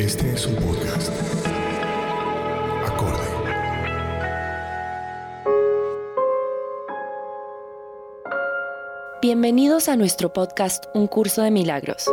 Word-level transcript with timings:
Este 0.00 0.32
es 0.32 0.46
un 0.46 0.54
podcast. 0.54 1.12
Acorde. 2.86 3.20
Bienvenidos 9.20 9.90
a 9.90 9.96
nuestro 9.96 10.32
podcast 10.32 10.86
Un 10.94 11.06
Curso 11.06 11.42
de 11.42 11.50
Milagros. 11.50 12.06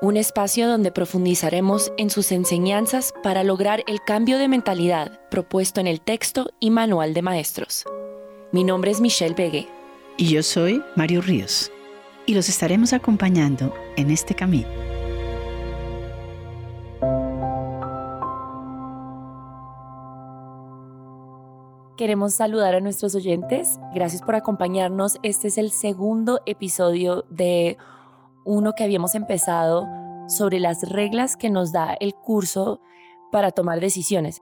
Un 0.00 0.16
espacio 0.16 0.66
donde 0.66 0.90
profundizaremos 0.90 1.92
en 1.96 2.10
sus 2.10 2.32
enseñanzas 2.32 3.14
para 3.22 3.44
lograr 3.44 3.84
el 3.86 4.00
cambio 4.04 4.38
de 4.38 4.48
mentalidad 4.48 5.20
propuesto 5.30 5.80
en 5.80 5.86
el 5.86 6.00
texto 6.00 6.50
y 6.58 6.70
manual 6.70 7.14
de 7.14 7.22
maestros. 7.22 7.84
Mi 8.50 8.64
nombre 8.64 8.90
es 8.90 9.00
Michelle 9.00 9.36
Begue. 9.36 9.68
Y 10.16 10.30
yo 10.30 10.42
soy 10.42 10.82
Mario 10.96 11.22
Ríos. 11.22 11.70
Y 12.26 12.32
los 12.32 12.48
estaremos 12.48 12.94
acompañando 12.94 13.74
en 13.96 14.10
este 14.10 14.34
camino. 14.34 14.68
Queremos 21.98 22.34
saludar 22.34 22.74
a 22.74 22.80
nuestros 22.80 23.14
oyentes. 23.14 23.78
Gracias 23.94 24.22
por 24.22 24.34
acompañarnos. 24.34 25.18
Este 25.22 25.48
es 25.48 25.58
el 25.58 25.70
segundo 25.70 26.40
episodio 26.46 27.26
de 27.28 27.76
uno 28.44 28.72
que 28.72 28.84
habíamos 28.84 29.14
empezado 29.14 29.86
sobre 30.26 30.60
las 30.60 30.88
reglas 30.88 31.36
que 31.36 31.50
nos 31.50 31.72
da 31.72 31.94
el 32.00 32.14
curso 32.14 32.80
para 33.30 33.50
tomar 33.50 33.80
decisiones. 33.80 34.40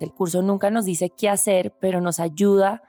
El 0.00 0.12
curso 0.12 0.42
nunca 0.42 0.70
nos 0.70 0.84
dice 0.84 1.08
qué 1.08 1.30
hacer, 1.30 1.74
pero 1.80 2.02
nos 2.02 2.20
ayuda 2.20 2.82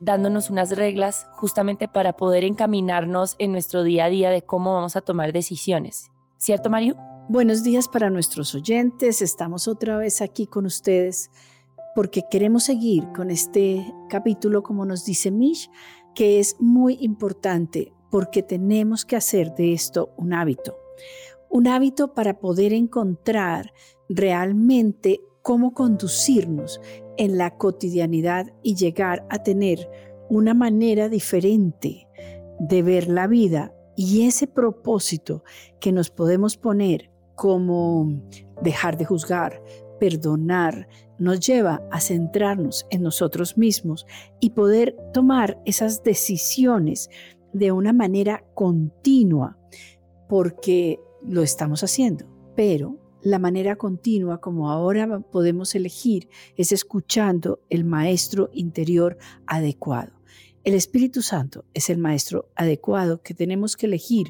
dándonos 0.00 0.50
unas 0.50 0.70
reglas 0.70 1.26
justamente 1.32 1.86
para 1.86 2.14
poder 2.14 2.42
encaminarnos 2.42 3.36
en 3.38 3.52
nuestro 3.52 3.84
día 3.84 4.06
a 4.06 4.08
día 4.08 4.30
de 4.30 4.42
cómo 4.42 4.74
vamos 4.74 4.96
a 4.96 5.02
tomar 5.02 5.32
decisiones. 5.32 6.10
¿Cierto, 6.38 6.70
Mario? 6.70 6.96
Buenos 7.28 7.62
días 7.62 7.86
para 7.86 8.10
nuestros 8.10 8.54
oyentes. 8.54 9.22
Estamos 9.22 9.68
otra 9.68 9.98
vez 9.98 10.22
aquí 10.22 10.46
con 10.46 10.66
ustedes 10.66 11.30
porque 11.94 12.24
queremos 12.30 12.64
seguir 12.64 13.06
con 13.14 13.30
este 13.30 13.94
capítulo, 14.08 14.62
como 14.62 14.86
nos 14.86 15.04
dice 15.04 15.30
Mish, 15.30 15.70
que 16.14 16.40
es 16.40 16.56
muy 16.58 16.96
importante 17.00 17.92
porque 18.10 18.42
tenemos 18.42 19.04
que 19.04 19.16
hacer 19.16 19.54
de 19.54 19.74
esto 19.74 20.10
un 20.16 20.32
hábito. 20.32 20.76
Un 21.50 21.68
hábito 21.68 22.14
para 22.14 22.38
poder 22.38 22.72
encontrar 22.72 23.72
realmente 24.08 25.20
cómo 25.42 25.74
conducirnos 25.74 26.80
en 27.20 27.36
la 27.36 27.58
cotidianidad 27.58 28.50
y 28.62 28.76
llegar 28.76 29.26
a 29.28 29.42
tener 29.42 29.90
una 30.30 30.54
manera 30.54 31.10
diferente 31.10 32.08
de 32.58 32.82
ver 32.82 33.08
la 33.08 33.26
vida 33.26 33.74
y 33.94 34.26
ese 34.26 34.46
propósito 34.46 35.44
que 35.80 35.92
nos 35.92 36.08
podemos 36.08 36.56
poner 36.56 37.10
como 37.34 38.22
dejar 38.62 38.96
de 38.96 39.04
juzgar, 39.04 39.62
perdonar, 39.98 40.88
nos 41.18 41.40
lleva 41.40 41.82
a 41.90 42.00
centrarnos 42.00 42.86
en 42.88 43.02
nosotros 43.02 43.58
mismos 43.58 44.06
y 44.40 44.50
poder 44.50 44.96
tomar 45.12 45.60
esas 45.66 46.02
decisiones 46.02 47.10
de 47.52 47.70
una 47.70 47.92
manera 47.92 48.44
continua, 48.54 49.58
porque 50.26 51.00
lo 51.22 51.42
estamos 51.42 51.84
haciendo, 51.84 52.24
pero 52.56 52.96
la 53.22 53.38
manera 53.38 53.76
continua 53.76 54.40
como 54.40 54.70
ahora 54.70 55.20
podemos 55.20 55.74
elegir 55.74 56.28
es 56.56 56.72
escuchando 56.72 57.60
el 57.68 57.84
maestro 57.84 58.50
interior 58.52 59.18
adecuado. 59.46 60.12
El 60.64 60.74
Espíritu 60.74 61.22
Santo 61.22 61.64
es 61.74 61.90
el 61.90 61.98
maestro 61.98 62.50
adecuado 62.54 63.22
que 63.22 63.34
tenemos 63.34 63.76
que 63.76 63.86
elegir, 63.86 64.28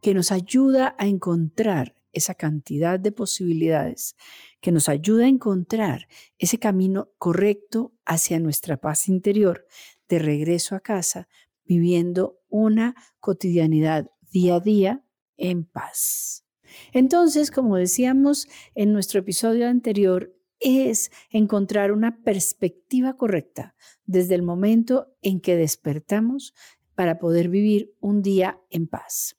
que 0.00 0.14
nos 0.14 0.30
ayuda 0.32 0.94
a 0.98 1.06
encontrar 1.06 1.94
esa 2.12 2.34
cantidad 2.34 3.00
de 3.00 3.10
posibilidades 3.10 4.16
que 4.62 4.72
nos 4.72 4.88
ayuda 4.88 5.24
a 5.24 5.28
encontrar 5.28 6.06
ese 6.38 6.58
camino 6.58 7.10
correcto 7.18 7.92
hacia 8.06 8.38
nuestra 8.38 8.78
paz 8.78 9.08
interior 9.08 9.66
de 10.08 10.20
regreso 10.20 10.76
a 10.76 10.80
casa, 10.80 11.28
viviendo 11.64 12.38
una 12.48 12.94
cotidianidad 13.18 14.10
día 14.30 14.56
a 14.56 14.60
día 14.60 15.04
en 15.36 15.64
paz. 15.64 16.41
Entonces, 16.92 17.50
como 17.50 17.76
decíamos 17.76 18.48
en 18.74 18.92
nuestro 18.92 19.20
episodio 19.20 19.68
anterior, 19.68 20.34
es 20.60 21.10
encontrar 21.30 21.92
una 21.92 22.22
perspectiva 22.22 23.16
correcta 23.16 23.74
desde 24.06 24.34
el 24.34 24.42
momento 24.42 25.08
en 25.20 25.40
que 25.40 25.56
despertamos 25.56 26.54
para 26.94 27.18
poder 27.18 27.48
vivir 27.48 27.94
un 28.00 28.22
día 28.22 28.60
en 28.70 28.86
paz. 28.86 29.36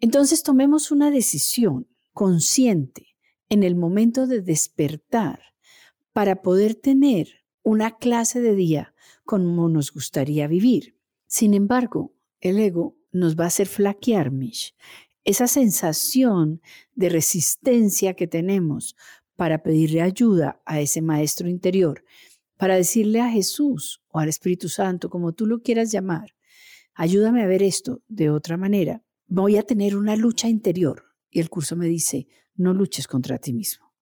Entonces 0.00 0.42
tomemos 0.42 0.90
una 0.90 1.10
decisión 1.10 1.88
consciente 2.12 3.16
en 3.48 3.62
el 3.62 3.76
momento 3.76 4.26
de 4.26 4.40
despertar 4.40 5.40
para 6.12 6.42
poder 6.42 6.74
tener 6.74 7.28
una 7.62 7.96
clase 7.96 8.40
de 8.40 8.54
día 8.54 8.94
como 9.24 9.68
nos 9.68 9.92
gustaría 9.92 10.46
vivir. 10.46 10.96
Sin 11.26 11.52
embargo, 11.52 12.14
el 12.40 12.58
ego 12.58 12.96
nos 13.12 13.36
va 13.36 13.44
a 13.44 13.48
hacer 13.48 13.66
flaquear, 13.66 14.30
Mish. 14.30 14.74
Esa 15.26 15.48
sensación 15.48 16.62
de 16.94 17.08
resistencia 17.08 18.14
que 18.14 18.28
tenemos 18.28 18.94
para 19.34 19.60
pedirle 19.64 20.00
ayuda 20.00 20.62
a 20.64 20.80
ese 20.80 21.02
maestro 21.02 21.48
interior, 21.48 22.04
para 22.56 22.76
decirle 22.76 23.20
a 23.20 23.28
Jesús 23.28 24.04
o 24.06 24.20
al 24.20 24.28
Espíritu 24.28 24.68
Santo, 24.68 25.10
como 25.10 25.32
tú 25.32 25.46
lo 25.46 25.62
quieras 25.62 25.90
llamar, 25.90 26.36
ayúdame 26.94 27.42
a 27.42 27.48
ver 27.48 27.64
esto 27.64 28.02
de 28.06 28.30
otra 28.30 28.56
manera. 28.56 29.02
Voy 29.26 29.56
a 29.56 29.64
tener 29.64 29.96
una 29.96 30.14
lucha 30.14 30.48
interior 30.48 31.02
y 31.28 31.40
el 31.40 31.50
curso 31.50 31.74
me 31.74 31.88
dice, 31.88 32.28
no 32.54 32.72
luches 32.72 33.08
contra 33.08 33.38
ti 33.38 33.52
mismo. 33.52 33.92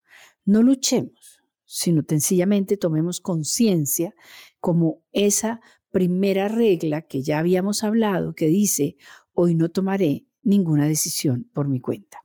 No 0.44 0.62
luchemos, 0.62 1.40
sino 1.64 2.02
sencillamente 2.06 2.76
tomemos 2.76 3.22
conciencia 3.22 4.14
como 4.60 5.02
esa 5.12 5.62
primera 5.90 6.48
regla 6.48 7.00
que 7.00 7.22
ya 7.22 7.38
habíamos 7.38 7.82
hablado, 7.82 8.34
que 8.34 8.48
dice, 8.48 8.98
hoy 9.32 9.54
no 9.54 9.70
tomaré 9.70 10.26
ninguna 10.44 10.86
decisión 10.86 11.50
por 11.52 11.68
mi 11.68 11.80
cuenta. 11.80 12.24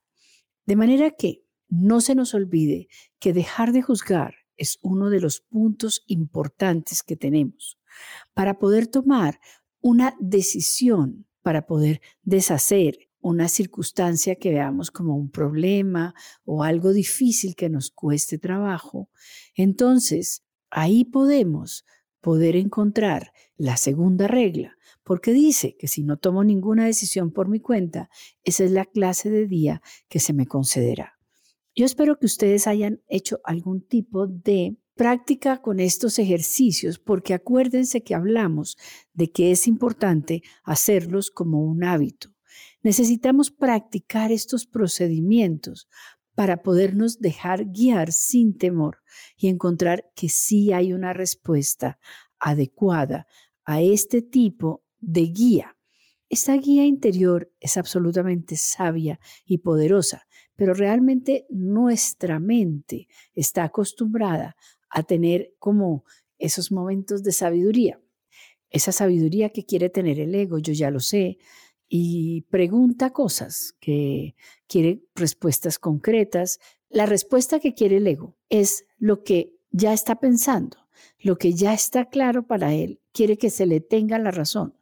De 0.65 0.75
manera 0.75 1.11
que 1.11 1.45
no 1.67 2.01
se 2.01 2.15
nos 2.15 2.33
olvide 2.33 2.87
que 3.19 3.33
dejar 3.33 3.71
de 3.71 3.81
juzgar 3.81 4.35
es 4.57 4.77
uno 4.81 5.09
de 5.09 5.21
los 5.21 5.41
puntos 5.41 6.03
importantes 6.07 7.01
que 7.01 7.15
tenemos 7.15 7.79
para 8.33 8.59
poder 8.59 8.87
tomar 8.87 9.39
una 9.81 10.15
decisión, 10.19 11.25
para 11.41 11.65
poder 11.65 12.01
deshacer 12.23 13.09
una 13.21 13.47
circunstancia 13.47 14.35
que 14.35 14.51
veamos 14.51 14.91
como 14.91 15.15
un 15.15 15.29
problema 15.29 16.13
o 16.43 16.63
algo 16.63 16.93
difícil 16.93 17.55
que 17.55 17.69
nos 17.69 17.91
cueste 17.91 18.37
trabajo, 18.37 19.09
entonces 19.55 20.43
ahí 20.69 21.05
podemos 21.05 21.85
poder 22.21 22.55
encontrar 22.55 23.33
la 23.57 23.77
segunda 23.77 24.27
regla, 24.27 24.77
porque 25.03 25.33
dice 25.33 25.75
que 25.77 25.87
si 25.87 26.03
no 26.03 26.17
tomo 26.17 26.43
ninguna 26.43 26.85
decisión 26.85 27.31
por 27.31 27.49
mi 27.49 27.59
cuenta, 27.59 28.09
esa 28.43 28.63
es 28.63 28.71
la 28.71 28.85
clase 28.85 29.29
de 29.29 29.47
día 29.47 29.81
que 30.07 30.19
se 30.19 30.33
me 30.33 30.45
concederá. 30.45 31.19
Yo 31.75 31.85
espero 31.85 32.17
que 32.19 32.25
ustedes 32.25 32.67
hayan 32.67 33.01
hecho 33.07 33.39
algún 33.43 33.81
tipo 33.81 34.27
de 34.27 34.77
práctica 34.95 35.61
con 35.61 35.79
estos 35.79 36.19
ejercicios, 36.19 36.99
porque 36.99 37.33
acuérdense 37.33 38.03
que 38.03 38.15
hablamos 38.15 38.77
de 39.13 39.31
que 39.31 39.51
es 39.51 39.65
importante 39.65 40.43
hacerlos 40.63 41.31
como 41.31 41.63
un 41.63 41.85
hábito. 41.85 42.35
Necesitamos 42.81 43.49
practicar 43.49 44.31
estos 44.31 44.65
procedimientos 44.65 45.87
para 46.39 46.63
podernos 46.63 47.19
dejar 47.19 47.65
guiar 47.65 48.13
sin 48.13 48.57
temor 48.57 48.99
y 49.35 49.49
encontrar 49.49 50.09
que 50.15 50.29
sí 50.29 50.71
hay 50.71 50.93
una 50.93 51.11
respuesta 51.11 51.99
adecuada 52.39 53.27
a 53.65 53.81
este 53.81 54.21
tipo 54.21 54.85
de 55.01 55.23
guía. 55.23 55.75
Esta 56.29 56.53
guía 56.53 56.85
interior 56.85 57.51
es 57.59 57.75
absolutamente 57.75 58.55
sabia 58.55 59.19
y 59.43 59.57
poderosa, 59.57 60.29
pero 60.55 60.73
realmente 60.73 61.45
nuestra 61.49 62.39
mente 62.39 63.09
está 63.35 63.65
acostumbrada 63.65 64.55
a 64.89 65.03
tener 65.03 65.53
como 65.59 66.05
esos 66.37 66.71
momentos 66.71 67.21
de 67.21 67.33
sabiduría. 67.33 67.99
Esa 68.69 68.93
sabiduría 68.93 69.49
que 69.49 69.65
quiere 69.65 69.89
tener 69.89 70.21
el 70.21 70.33
ego, 70.33 70.57
yo 70.57 70.71
ya 70.71 70.89
lo 70.89 71.01
sé, 71.01 71.37
y 71.89 72.41
pregunta 72.43 73.09
cosas, 73.09 73.75
que 73.79 74.35
quiere 74.67 75.03
respuestas 75.15 75.79
concretas. 75.79 76.59
La 76.87 77.07
respuesta 77.07 77.59
que 77.59 77.73
quiere 77.73 77.97
el 77.97 78.07
ego 78.07 78.37
es 78.49 78.85
lo 78.99 79.23
que 79.23 79.55
ya 79.71 79.91
está 79.91 80.19
pensando, 80.19 80.77
lo 81.19 81.37
que 81.37 81.53
ya 81.53 81.73
está 81.73 82.05
claro 82.05 82.45
para 82.45 82.73
él, 82.73 83.01
quiere 83.11 83.37
que 83.37 83.49
se 83.49 83.65
le 83.65 83.81
tenga 83.81 84.19
la 84.19 84.31
razón. 84.31 84.75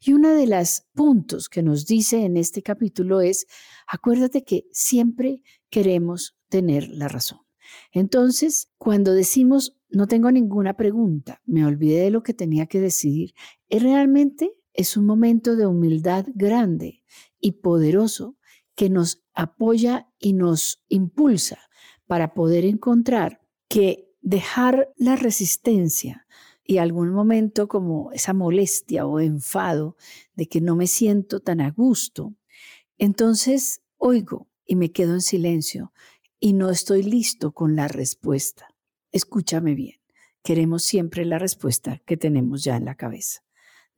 Y 0.00 0.12
uno 0.12 0.34
de 0.34 0.46
los 0.46 0.82
puntos 0.94 1.48
que 1.48 1.62
nos 1.62 1.86
dice 1.86 2.24
en 2.24 2.36
este 2.36 2.62
capítulo 2.62 3.20
es, 3.20 3.46
acuérdate 3.86 4.44
que 4.44 4.66
siempre 4.72 5.42
queremos 5.70 6.36
tener 6.48 6.88
la 6.88 7.08
razón. 7.08 7.40
Entonces, 7.92 8.70
cuando 8.78 9.12
decimos, 9.12 9.76
no 9.90 10.06
tengo 10.06 10.30
ninguna 10.30 10.74
pregunta, 10.74 11.42
me 11.44 11.64
olvidé 11.64 12.02
de 12.02 12.10
lo 12.10 12.22
que 12.22 12.34
tenía 12.34 12.66
que 12.66 12.80
decidir, 12.80 13.34
es 13.68 13.82
realmente 13.82 14.52
es 14.78 14.96
un 14.96 15.06
momento 15.06 15.56
de 15.56 15.66
humildad 15.66 16.24
grande 16.36 17.02
y 17.40 17.52
poderoso 17.60 18.36
que 18.76 18.88
nos 18.88 19.24
apoya 19.34 20.08
y 20.20 20.34
nos 20.34 20.84
impulsa 20.88 21.58
para 22.06 22.32
poder 22.32 22.64
encontrar 22.64 23.40
que 23.68 24.14
dejar 24.20 24.94
la 24.96 25.16
resistencia 25.16 26.28
y 26.62 26.78
algún 26.78 27.10
momento 27.10 27.66
como 27.66 28.12
esa 28.12 28.34
molestia 28.34 29.04
o 29.04 29.18
enfado 29.18 29.96
de 30.36 30.46
que 30.46 30.60
no 30.60 30.76
me 30.76 30.86
siento 30.86 31.40
tan 31.40 31.60
a 31.60 31.72
gusto, 31.72 32.36
entonces 32.98 33.82
oigo 33.96 34.48
y 34.64 34.76
me 34.76 34.92
quedo 34.92 35.14
en 35.14 35.22
silencio 35.22 35.92
y 36.38 36.52
no 36.52 36.70
estoy 36.70 37.02
listo 37.02 37.50
con 37.50 37.74
la 37.74 37.88
respuesta. 37.88 38.68
Escúchame 39.10 39.74
bien, 39.74 39.98
queremos 40.44 40.84
siempre 40.84 41.24
la 41.24 41.40
respuesta 41.40 42.00
que 42.06 42.16
tenemos 42.16 42.62
ya 42.62 42.76
en 42.76 42.84
la 42.84 42.94
cabeza. 42.94 43.47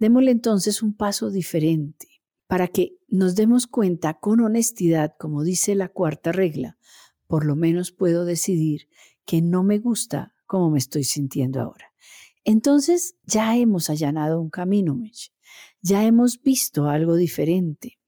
Démosle 0.01 0.31
entonces 0.31 0.83
un 0.83 0.95
paso 0.95 1.31
diferente 1.31 2.09
para 2.47 2.69
que 2.69 2.97
nos 3.07 3.37
demos 3.37 3.67
cuenta 3.67 4.15
con 4.15 4.41
honestidad, 4.41 5.15
como 5.19 5.45
dice 5.45 5.75
la 5.75 5.89
cuarta 5.89 6.33
regla, 6.33 6.79
por 7.27 7.45
lo 7.45 7.55
menos 7.55 7.93
puedo 7.93 8.25
decidir 8.25 8.89
que 9.27 9.43
no 9.43 9.63
me 9.63 9.79
gusta 9.79 10.35
como 10.47 10.71
me 10.71 10.79
estoy 10.79 11.05
sintiendo 11.05 11.61
ahora. 11.61 11.93
Entonces 12.45 13.15
ya 13.25 13.57
hemos 13.57 13.91
allanado 13.91 14.41
un 14.41 14.49
camino, 14.49 14.95
Mitch. 14.95 15.33
ya 15.83 16.05
hemos 16.05 16.43
visto 16.43 16.89
algo 16.89 17.15
diferente. 17.17 17.99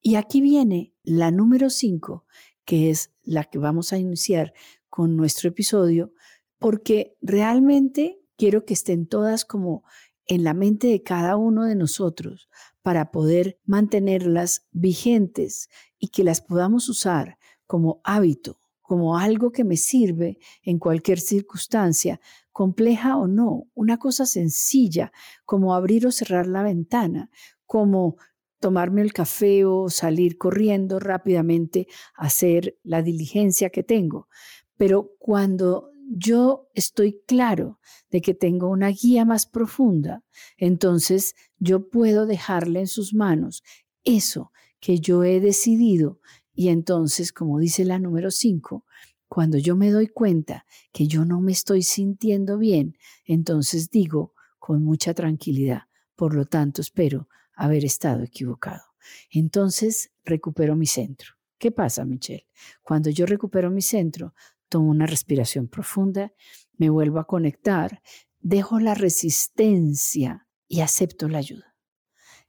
Y 0.00 0.14
aquí 0.14 0.40
viene 0.40 0.94
la 1.02 1.32
número 1.32 1.68
cinco, 1.68 2.26
que 2.64 2.90
es 2.90 3.10
la 3.22 3.44
que 3.44 3.58
vamos 3.58 3.92
a 3.92 3.98
iniciar 3.98 4.54
con 4.88 5.16
nuestro 5.16 5.48
episodio, 5.48 6.14
porque 6.58 7.16
realmente 7.20 8.20
quiero 8.36 8.64
que 8.64 8.74
estén 8.74 9.06
todas 9.06 9.44
como 9.44 9.82
en 10.26 10.44
la 10.44 10.54
mente 10.54 10.88
de 10.88 11.02
cada 11.02 11.36
uno 11.36 11.64
de 11.64 11.74
nosotros 11.74 12.48
para 12.82 13.10
poder 13.10 13.58
mantenerlas 13.64 14.66
vigentes 14.72 15.68
y 15.98 16.08
que 16.08 16.24
las 16.24 16.40
podamos 16.40 16.88
usar 16.88 17.38
como 17.66 18.00
hábito, 18.04 18.58
como 18.82 19.16
algo 19.16 19.52
que 19.52 19.64
me 19.64 19.76
sirve 19.76 20.38
en 20.62 20.78
cualquier 20.78 21.18
circunstancia, 21.18 22.20
compleja 22.52 23.16
o 23.16 23.26
no, 23.26 23.64
una 23.74 23.98
cosa 23.98 24.26
sencilla 24.26 25.12
como 25.44 25.74
abrir 25.74 26.06
o 26.06 26.12
cerrar 26.12 26.46
la 26.46 26.62
ventana, 26.62 27.30
como 27.64 28.16
tomarme 28.60 29.02
el 29.02 29.12
café 29.12 29.64
o 29.64 29.88
salir 29.88 30.38
corriendo 30.38 30.98
rápidamente 30.98 31.88
a 32.14 32.26
hacer 32.26 32.78
la 32.82 33.02
diligencia 33.02 33.70
que 33.70 33.82
tengo. 33.82 34.28
Pero 34.76 35.12
cuando 35.18 35.90
yo 36.08 36.68
estoy 36.74 37.22
claro 37.26 37.80
de 38.10 38.20
que 38.20 38.34
tengo 38.34 38.68
una 38.68 38.88
guía 38.88 39.24
más 39.24 39.46
profunda, 39.46 40.22
entonces 40.56 41.34
yo 41.58 41.88
puedo 41.88 42.26
dejarle 42.26 42.80
en 42.80 42.86
sus 42.86 43.14
manos 43.14 43.62
eso 44.04 44.52
que 44.80 45.00
yo 45.00 45.24
he 45.24 45.40
decidido 45.40 46.20
y 46.54 46.68
entonces, 46.68 47.32
como 47.32 47.58
dice 47.58 47.84
la 47.84 47.98
número 47.98 48.30
5, 48.30 48.84
cuando 49.28 49.58
yo 49.58 49.74
me 49.74 49.90
doy 49.90 50.06
cuenta 50.06 50.66
que 50.92 51.08
yo 51.08 51.24
no 51.24 51.40
me 51.40 51.52
estoy 51.52 51.82
sintiendo 51.82 52.58
bien, 52.58 52.96
entonces 53.24 53.90
digo 53.90 54.34
con 54.58 54.84
mucha 54.84 55.14
tranquilidad, 55.14 55.82
por 56.14 56.34
lo 56.34 56.46
tanto 56.46 56.80
espero 56.80 57.28
haber 57.54 57.84
estado 57.84 58.22
equivocado. 58.22 58.82
Entonces 59.30 60.12
recupero 60.24 60.76
mi 60.76 60.86
centro. 60.86 61.34
¿Qué 61.58 61.70
pasa, 61.70 62.04
Michelle? 62.04 62.46
Cuando 62.82 63.10
yo 63.10 63.26
recupero 63.26 63.70
mi 63.70 63.82
centro, 63.82 64.34
tomo 64.68 64.90
una 64.90 65.06
respiración 65.06 65.68
profunda, 65.68 66.32
me 66.76 66.90
vuelvo 66.90 67.18
a 67.18 67.26
conectar, 67.26 68.02
dejo 68.40 68.80
la 68.80 68.94
resistencia 68.94 70.46
y 70.68 70.80
acepto 70.80 71.28
la 71.28 71.38
ayuda. 71.38 71.76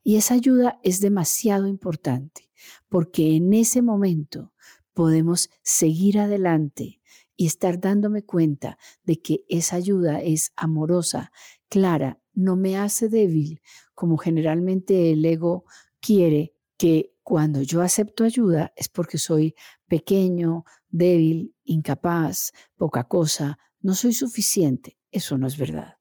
Y 0.03 0.17
esa 0.17 0.35
ayuda 0.35 0.79
es 0.83 1.01
demasiado 1.01 1.67
importante 1.67 2.51
porque 2.89 3.35
en 3.35 3.53
ese 3.53 3.81
momento 3.81 4.53
podemos 4.94 5.50
seguir 5.62 6.19
adelante 6.19 7.01
y 7.35 7.47
estar 7.47 7.79
dándome 7.79 8.23
cuenta 8.23 8.77
de 9.03 9.21
que 9.21 9.45
esa 9.50 9.75
ayuda 9.75 10.21
es 10.21 10.53
amorosa, 10.56 11.31
clara, 11.69 12.21
no 12.33 12.56
me 12.56 12.77
hace 12.77 13.09
débil 13.09 13.61
como 13.94 14.18
generalmente 14.18 15.11
el 15.11 15.25
ego 15.25 15.65
quiere 16.00 16.53
que 16.77 17.14
cuando 17.25 17.63
yo 17.63 17.81
acepto 17.81 18.24
ayuda 18.24 18.72
es 18.75 18.88
porque 18.88 19.18
soy 19.18 19.56
pequeño, 19.88 20.63
débil, 20.89 21.56
incapaz, 21.63 22.51
poca 22.77 23.06
cosa, 23.06 23.57
no 23.81 23.95
soy 23.95 24.13
suficiente. 24.13 25.00
Eso 25.10 25.36
no 25.39 25.48
es 25.48 25.57
verdad. 25.57 25.95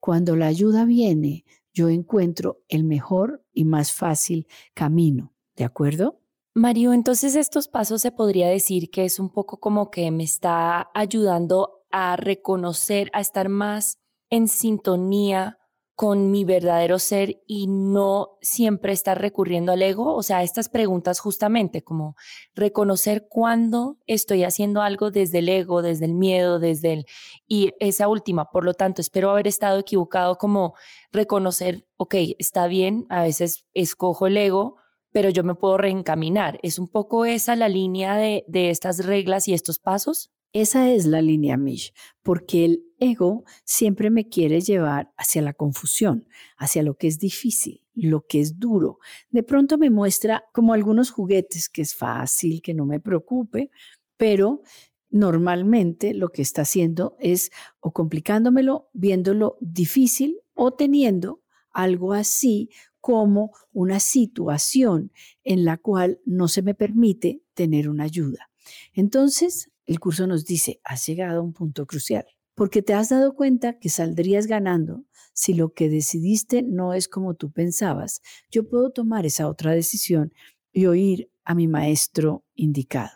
Cuando 0.00 0.36
la 0.36 0.48
ayuda 0.48 0.84
viene, 0.84 1.46
yo 1.72 1.88
encuentro 1.88 2.62
el 2.68 2.84
mejor 2.84 3.42
y 3.54 3.64
más 3.64 3.94
fácil 3.94 4.48
camino. 4.74 5.34
¿De 5.56 5.64
acuerdo? 5.64 6.20
Mario, 6.52 6.92
entonces 6.92 7.36
estos 7.36 7.68
pasos 7.68 8.02
se 8.02 8.12
podría 8.12 8.48
decir 8.48 8.90
que 8.90 9.06
es 9.06 9.18
un 9.18 9.30
poco 9.30 9.58
como 9.58 9.90
que 9.90 10.10
me 10.10 10.24
está 10.24 10.90
ayudando 10.92 11.86
a 11.90 12.16
reconocer, 12.16 13.08
a 13.14 13.22
estar 13.22 13.48
más 13.48 13.98
en 14.28 14.46
sintonía 14.46 15.58
con 15.96 16.30
mi 16.30 16.44
verdadero 16.44 16.98
ser 16.98 17.42
y 17.46 17.66
no 17.68 18.36
siempre 18.42 18.92
estar 18.92 19.18
recurriendo 19.18 19.72
al 19.72 19.80
ego? 19.80 20.14
O 20.14 20.22
sea, 20.22 20.42
estas 20.42 20.68
preguntas 20.68 21.20
justamente 21.20 21.82
como 21.82 22.16
reconocer 22.54 23.26
cuándo 23.28 23.96
estoy 24.06 24.44
haciendo 24.44 24.82
algo 24.82 25.10
desde 25.10 25.38
el 25.38 25.48
ego, 25.48 25.80
desde 25.80 26.04
el 26.04 26.14
miedo, 26.14 26.58
desde 26.58 26.92
el... 26.92 27.06
Y 27.48 27.72
esa 27.80 28.08
última, 28.08 28.50
por 28.50 28.64
lo 28.64 28.74
tanto, 28.74 29.00
espero 29.00 29.30
haber 29.30 29.48
estado 29.48 29.78
equivocado 29.78 30.36
como 30.36 30.74
reconocer, 31.12 31.86
ok, 31.96 32.14
está 32.38 32.66
bien, 32.66 33.06
a 33.08 33.22
veces 33.22 33.64
escojo 33.72 34.26
el 34.26 34.36
ego, 34.36 34.76
pero 35.12 35.30
yo 35.30 35.44
me 35.44 35.54
puedo 35.54 35.78
reencaminar. 35.78 36.60
¿Es 36.62 36.78
un 36.78 36.88
poco 36.88 37.24
esa 37.24 37.56
la 37.56 37.70
línea 37.70 38.16
de, 38.16 38.44
de 38.48 38.68
estas 38.68 39.06
reglas 39.06 39.48
y 39.48 39.54
estos 39.54 39.78
pasos? 39.78 40.30
Esa 40.52 40.90
es 40.90 41.06
la 41.06 41.22
línea 41.22 41.56
Mish, 41.56 41.94
porque 42.22 42.66
el 42.66 42.85
ego 42.98 43.44
siempre 43.64 44.10
me 44.10 44.28
quiere 44.28 44.60
llevar 44.60 45.12
hacia 45.16 45.42
la 45.42 45.52
confusión, 45.52 46.28
hacia 46.56 46.82
lo 46.82 46.96
que 46.96 47.06
es 47.06 47.18
difícil, 47.18 47.82
lo 47.94 48.26
que 48.26 48.40
es 48.40 48.58
duro. 48.58 48.98
De 49.30 49.42
pronto 49.42 49.78
me 49.78 49.90
muestra 49.90 50.44
como 50.52 50.72
algunos 50.72 51.10
juguetes 51.10 51.68
que 51.68 51.82
es 51.82 51.94
fácil, 51.94 52.62
que 52.62 52.74
no 52.74 52.86
me 52.86 53.00
preocupe, 53.00 53.70
pero 54.16 54.62
normalmente 55.10 56.14
lo 56.14 56.28
que 56.30 56.42
está 56.42 56.62
haciendo 56.62 57.16
es 57.20 57.50
o 57.80 57.92
complicándomelo, 57.92 58.88
viéndolo 58.92 59.56
difícil 59.60 60.40
o 60.54 60.72
teniendo 60.72 61.42
algo 61.70 62.12
así 62.12 62.70
como 63.00 63.52
una 63.72 64.00
situación 64.00 65.12
en 65.44 65.64
la 65.64 65.76
cual 65.76 66.20
no 66.24 66.48
se 66.48 66.62
me 66.62 66.74
permite 66.74 67.42
tener 67.54 67.88
una 67.88 68.04
ayuda. 68.04 68.50
Entonces, 68.94 69.70
el 69.84 70.00
curso 70.00 70.26
nos 70.26 70.44
dice, 70.44 70.80
has 70.82 71.06
llegado 71.06 71.38
a 71.38 71.42
un 71.42 71.52
punto 71.52 71.86
crucial, 71.86 72.26
porque 72.56 72.82
te 72.82 72.94
has 72.94 73.10
dado 73.10 73.34
cuenta 73.34 73.78
que 73.78 73.90
saldrías 73.90 74.46
ganando 74.46 75.04
si 75.34 75.52
lo 75.52 75.74
que 75.74 75.90
decidiste 75.90 76.62
no 76.62 76.94
es 76.94 77.06
como 77.06 77.34
tú 77.34 77.52
pensabas. 77.52 78.22
Yo 78.50 78.66
puedo 78.66 78.90
tomar 78.90 79.26
esa 79.26 79.46
otra 79.46 79.72
decisión 79.72 80.32
y 80.72 80.86
oír 80.86 81.30
a 81.44 81.54
mi 81.54 81.68
maestro 81.68 82.44
indicado. 82.54 83.12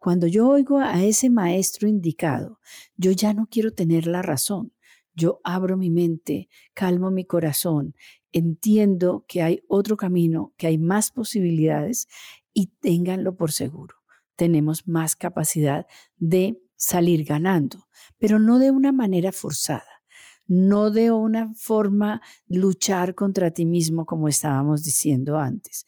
Cuando 0.00 0.26
yo 0.26 0.48
oigo 0.48 0.80
a 0.80 1.02
ese 1.04 1.30
maestro 1.30 1.88
indicado, 1.88 2.58
yo 2.96 3.12
ya 3.12 3.32
no 3.32 3.46
quiero 3.48 3.72
tener 3.72 4.08
la 4.08 4.22
razón. 4.22 4.72
Yo 5.14 5.40
abro 5.44 5.76
mi 5.76 5.90
mente, 5.90 6.48
calmo 6.74 7.12
mi 7.12 7.24
corazón, 7.24 7.94
entiendo 8.32 9.24
que 9.28 9.42
hay 9.42 9.62
otro 9.68 9.96
camino, 9.96 10.52
que 10.56 10.66
hay 10.66 10.78
más 10.78 11.12
posibilidades 11.12 12.08
y 12.52 12.72
ténganlo 12.80 13.36
por 13.36 13.52
seguro 13.52 14.00
tenemos 14.40 14.88
más 14.88 15.16
capacidad 15.16 15.86
de 16.16 16.62
salir 16.80 17.24
ganando, 17.24 17.88
pero 18.18 18.38
no 18.38 18.58
de 18.58 18.70
una 18.70 18.90
manera 18.90 19.32
forzada, 19.32 20.02
no 20.46 20.90
de 20.90 21.10
una 21.12 21.52
forma 21.54 22.22
luchar 22.48 23.14
contra 23.14 23.50
ti 23.50 23.66
mismo 23.66 24.06
como 24.06 24.28
estábamos 24.28 24.82
diciendo 24.82 25.38
antes. 25.38 25.84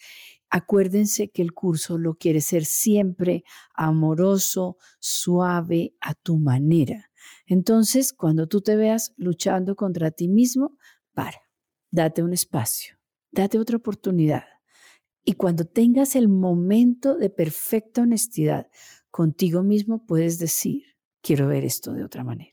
Acuérdense 0.50 1.30
que 1.30 1.40
el 1.40 1.54
curso 1.54 1.96
lo 1.96 2.16
quiere 2.16 2.42
ser 2.42 2.66
siempre 2.66 3.42
amoroso, 3.75 4.76
suave, 5.00 5.94
a 5.99 6.12
tu 6.12 6.38
manera. 6.38 7.11
Entonces, 7.46 8.12
cuando 8.12 8.46
tú 8.46 8.61
te 8.61 8.76
veas 8.76 9.14
luchando 9.16 9.76
contra 9.76 10.11
ti 10.11 10.28
mismo, 10.28 10.76
para, 11.14 11.40
date 11.90 12.22
un 12.22 12.34
espacio, 12.34 12.99
date 13.30 13.58
otra 13.58 13.78
oportunidad. 13.78 14.44
Y 15.25 15.34
cuando 15.34 15.64
tengas 15.64 16.16
el 16.16 16.28
momento 16.28 17.16
de 17.16 17.30
perfecta 17.30 18.02
honestidad 18.02 18.68
contigo 19.12 19.62
mismo, 19.62 20.04
puedes 20.04 20.38
decir, 20.38 20.83
quiero 21.21 21.47
ver 21.47 21.64
esto 21.64 21.92
de 21.92 22.02
otra 22.02 22.25
manera. 22.25 22.50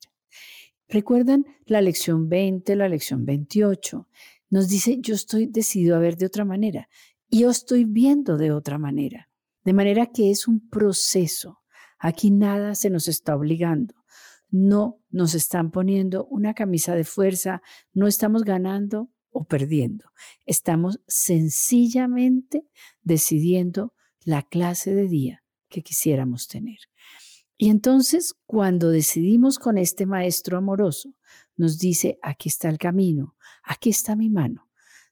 ¿Recuerdan 0.88 1.46
la 1.66 1.82
lección 1.82 2.30
20, 2.30 2.75
la 2.75 2.89
lección 2.89 3.25
28? 3.25 4.08
Nos 4.50 4.68
dice, 4.68 4.98
yo 5.00 5.16
estoy 5.16 5.48
decidido 5.48 5.96
a 5.96 6.00
ver 6.00 6.18
de 6.18 6.25
otra 6.25 6.46
manera. 6.46 6.89
Y 7.30 7.42
yo 7.42 7.50
estoy 7.50 7.86
viendo 7.86 8.38
de 8.38 8.51
otra 8.51 8.78
manera. 8.78 9.30
De 9.63 9.74
manera 9.74 10.08
que 10.08 10.32
es 10.32 10.48
un 10.48 10.68
proceso. 10.70 11.62
Aquí 11.98 12.30
nada 12.30 12.75
se 12.75 12.89
nos 12.89 13.08
está 13.08 13.36
obligando. 13.36 13.96
No 14.50 15.00
nos 15.10 15.36
están 15.36 15.72
poniendo 15.72 16.25
una 16.25 16.54
camisa 16.54 16.96
de 16.96 17.04
fuerza. 17.04 17.62
No 17.94 18.08
estamos 18.08 18.44
ganando 18.44 19.12
o 19.30 19.46
perdiendo. 19.46 20.12
Estamos 20.46 21.00
sencillamente 21.08 22.68
decidiendo 23.04 23.94
la 24.25 24.42
clase 24.42 24.94
de 24.94 25.08
día 25.08 25.44
que 25.69 25.81
quisiéramos 25.81 26.47
tener. 26.47 26.79
Y 27.57 27.69
entonces, 27.69 28.35
cuando 28.45 28.89
decidimos 28.89 29.59
con 29.59 29.77
este 29.77 30.05
maestro 30.05 30.57
amoroso, 30.57 31.13
nos 31.57 31.77
dice, 31.77 32.17
aquí 32.21 32.49
está 32.49 32.69
el 32.69 32.77
camino, 32.77 33.35
aquí 33.63 33.89
está 33.89 34.15
mi 34.15 34.29
mano, 34.29 34.69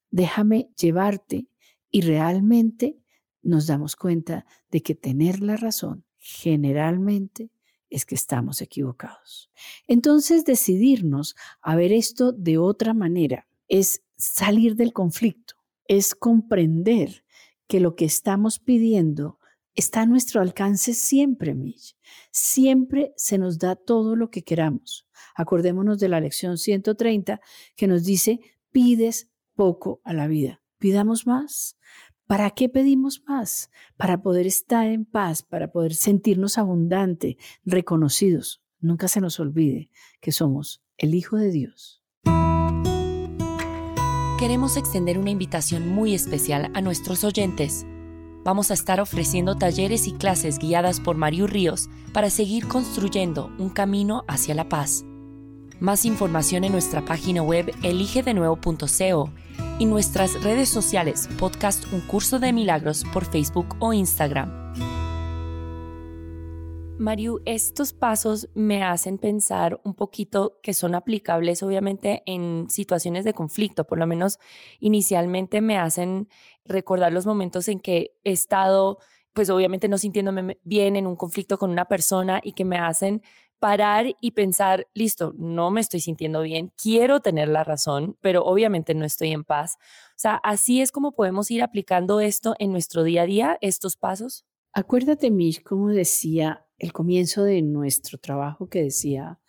déjame 0.10 0.70
llevarte 0.80 1.48
y 1.92 2.02
realmente 2.02 2.98
nos 3.42 3.68
damos 3.68 3.96
cuenta 3.96 4.46
de 4.72 4.82
que 4.82 4.96
tener 4.96 5.42
la 5.42 5.58
razón 5.58 6.06
generalmente 6.20 7.52
es 7.90 8.06
que 8.06 8.16
estamos 8.16 8.62
equivocados. 8.62 9.50
Entonces, 9.88 10.46
decidirnos 10.46 11.36
a 11.62 11.76
ver 11.76 11.92
esto 11.92 12.32
de 12.32 12.58
otra 12.58 12.94
manera 12.94 13.48
es 13.68 14.04
salir 14.18 14.76
del 14.76 14.94
conflicto, 14.94 15.56
es 15.88 16.16
comprender 16.16 17.24
que 17.68 17.80
lo 17.80 17.96
que 17.96 18.06
estamos 18.06 18.60
pidiendo 18.60 19.37
está 19.78 20.02
a 20.02 20.06
nuestro 20.08 20.42
alcance 20.42 20.94
siempre, 20.94 21.54
Mitch. 21.54 21.96
Siempre 22.32 23.14
se 23.16 23.38
nos 23.38 23.60
da 23.60 23.76
todo 23.76 24.16
lo 24.16 24.30
que 24.30 24.44
queramos. 24.44 25.08
Acordémonos 25.36 26.00
de 26.00 26.10
la 26.10 26.20
lección 26.20 26.58
130 26.58 27.40
que 27.76 27.88
nos 27.88 28.04
dice, 28.04 28.40
pides 28.72 29.30
poco 29.56 30.02
a 30.04 30.14
la 30.14 30.28
vida, 30.28 30.62
pidamos 30.80 31.28
más. 31.28 31.78
¿Para 32.26 32.50
qué 32.50 32.68
pedimos 32.68 33.24
más? 33.26 33.70
Para 33.96 34.22
poder 34.22 34.48
estar 34.48 34.88
en 34.88 35.06
paz, 35.06 35.44
para 35.44 35.72
poder 35.72 35.94
sentirnos 35.94 36.58
abundante, 36.58 37.38
reconocidos. 37.64 38.62
Nunca 38.80 39.08
se 39.08 39.22
nos 39.22 39.40
olvide 39.40 39.90
que 40.20 40.32
somos 40.32 40.84
el 40.98 41.14
Hijo 41.16 41.38
de 41.38 41.52
Dios. 41.52 42.04
Queremos 44.40 44.76
extender 44.76 45.18
una 45.18 45.30
invitación 45.30 45.88
muy 45.88 46.14
especial 46.14 46.72
a 46.74 46.82
nuestros 46.82 47.24
oyentes 47.24 47.86
vamos 48.48 48.72
a 48.72 48.76
estar 48.76 49.02
ofreciendo 49.02 49.58
talleres 49.58 50.08
y 50.08 50.14
clases 50.14 50.58
guiadas 50.58 51.02
por 51.02 51.18
Mariu 51.18 51.48
Ríos 51.48 51.90
para 52.14 52.30
seguir 52.30 52.66
construyendo 52.66 53.52
un 53.58 53.68
camino 53.70 54.24
hacia 54.30 54.56
la 54.56 54.70
paz. 54.70 55.04
Más 55.82 56.06
información 56.06 56.64
en 56.64 56.72
nuestra 56.72 57.04
página 57.04 57.42
web 57.42 57.76
eligedenuevo.co 57.84 59.30
y 59.80 59.86
nuestras 59.86 60.42
redes 60.44 60.70
sociales 60.70 61.28
podcast 61.38 61.92
Un 61.92 62.00
Curso 62.00 62.40
de 62.40 62.54
Milagros 62.54 63.04
por 63.12 63.26
Facebook 63.26 63.76
o 63.80 63.92
Instagram. 63.92 64.67
Mariu, 67.00 67.42
estos 67.46 67.94
pasos 67.94 68.50
me 68.56 68.84
hacen 68.84 69.20
pensar 69.20 69.80
un 69.84 69.94
poquito 69.94 70.60
que 70.64 70.74
son 70.74 70.96
aplicables 70.96 71.62
obviamente 71.62 72.24
en 72.26 72.68
situaciones 72.70 73.24
de 73.24 73.34
conflicto, 73.34 73.86
por 73.86 74.00
lo 74.00 74.08
menos 74.08 74.40
inicialmente 74.80 75.62
me 75.62 75.78
hacen 75.78 76.28
recordar 76.66 77.14
los 77.14 77.28
momentos 77.28 77.68
en 77.68 77.80
que 77.80 78.18
he 78.24 78.32
estado, 78.32 78.98
pues 79.34 79.52
obviamente 79.52 79.88
no 79.88 80.00
sintiéndome 80.00 80.60
bien 80.64 80.96
en 80.96 81.06
un 81.06 81.16
conflicto 81.16 81.60
con 81.60 81.70
una 81.70 81.86
persona 81.86 82.42
y 82.44 82.54
que 82.54 82.66
me 82.66 82.80
hacen 82.80 83.22
parar 83.60 84.08
y 84.20 84.32
pensar, 84.32 84.88
listo, 84.96 85.34
no 85.38 85.70
me 85.70 85.82
estoy 85.82 86.00
sintiendo 86.00 86.42
bien, 86.42 86.74
quiero 86.82 87.20
tener 87.20 87.48
la 87.48 87.64
razón, 87.64 88.18
pero 88.22 88.44
obviamente 88.44 88.96
no 88.96 89.06
estoy 89.06 89.32
en 89.32 89.44
paz. 89.44 89.78
O 90.10 90.20
sea, 90.20 90.36
así 90.44 90.82
es 90.82 90.92
como 90.92 91.12
podemos 91.12 91.52
ir 91.52 91.62
aplicando 91.62 92.20
esto 92.22 92.56
en 92.58 92.72
nuestro 92.72 93.04
día 93.04 93.22
a 93.22 93.26
día, 93.26 93.58
estos 93.62 93.98
pasos. 93.98 94.46
Acuérdate, 94.74 95.32
Mish, 95.32 95.64
como 95.64 95.90
decía 95.90 96.67
el 96.78 96.94
comienzo 96.94 97.44
de 97.44 97.62
nuestro 97.62 98.18
trabajo 98.18 98.70
que 98.70 98.84
decía, 98.84 99.40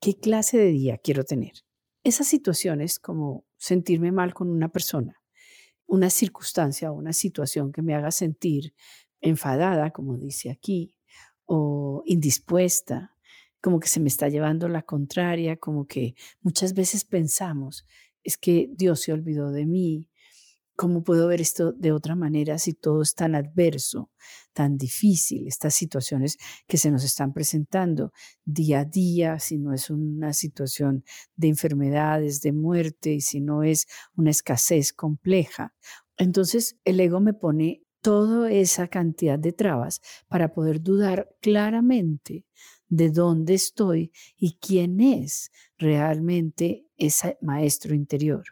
¿qué 0.00 0.18
clase 0.18 0.58
de 0.58 0.70
día 0.70 0.98
quiero 0.98 1.24
tener? 1.24 1.52
Esas 2.04 2.26
situaciones 2.26 2.98
como 2.98 3.46
sentirme 3.56 4.10
mal 4.10 4.34
con 4.34 4.50
una 4.50 4.68
persona, 4.68 5.20
una 5.86 6.10
circunstancia 6.10 6.90
o 6.90 6.94
una 6.94 7.12
situación 7.12 7.72
que 7.72 7.82
me 7.82 7.94
haga 7.94 8.10
sentir 8.10 8.74
enfadada, 9.20 9.90
como 9.92 10.16
dice 10.16 10.50
aquí, 10.50 10.96
o 11.44 12.02
indispuesta, 12.06 13.16
como 13.60 13.78
que 13.78 13.88
se 13.88 14.00
me 14.00 14.08
está 14.08 14.28
llevando 14.28 14.68
la 14.68 14.82
contraria, 14.82 15.56
como 15.56 15.86
que 15.86 16.14
muchas 16.40 16.74
veces 16.74 17.04
pensamos, 17.04 17.86
es 18.24 18.36
que 18.36 18.68
Dios 18.72 19.00
se 19.00 19.12
olvidó 19.12 19.52
de 19.52 19.66
mí, 19.66 20.08
¿Cómo 20.82 21.04
puedo 21.04 21.28
ver 21.28 21.40
esto 21.40 21.70
de 21.70 21.92
otra 21.92 22.16
manera 22.16 22.58
si 22.58 22.74
todo 22.74 23.02
es 23.02 23.14
tan 23.14 23.36
adverso, 23.36 24.10
tan 24.52 24.76
difícil, 24.76 25.46
estas 25.46 25.76
situaciones 25.76 26.38
que 26.66 26.76
se 26.76 26.90
nos 26.90 27.04
están 27.04 27.32
presentando 27.32 28.12
día 28.44 28.80
a 28.80 28.84
día, 28.84 29.38
si 29.38 29.58
no 29.58 29.72
es 29.72 29.90
una 29.90 30.32
situación 30.32 31.04
de 31.36 31.46
enfermedades, 31.46 32.40
de 32.40 32.50
muerte, 32.50 33.12
y 33.12 33.20
si 33.20 33.40
no 33.40 33.62
es 33.62 33.86
una 34.16 34.30
escasez 34.30 34.92
compleja? 34.92 35.72
Entonces 36.16 36.76
el 36.84 36.98
ego 36.98 37.20
me 37.20 37.32
pone 37.32 37.84
toda 38.00 38.50
esa 38.50 38.88
cantidad 38.88 39.38
de 39.38 39.52
trabas 39.52 40.00
para 40.26 40.52
poder 40.52 40.82
dudar 40.82 41.28
claramente 41.40 42.44
de 42.88 43.10
dónde 43.10 43.54
estoy 43.54 44.10
y 44.36 44.58
quién 44.58 45.00
es 45.00 45.52
realmente 45.78 46.88
ese 46.96 47.38
maestro 47.40 47.94
interior. 47.94 48.42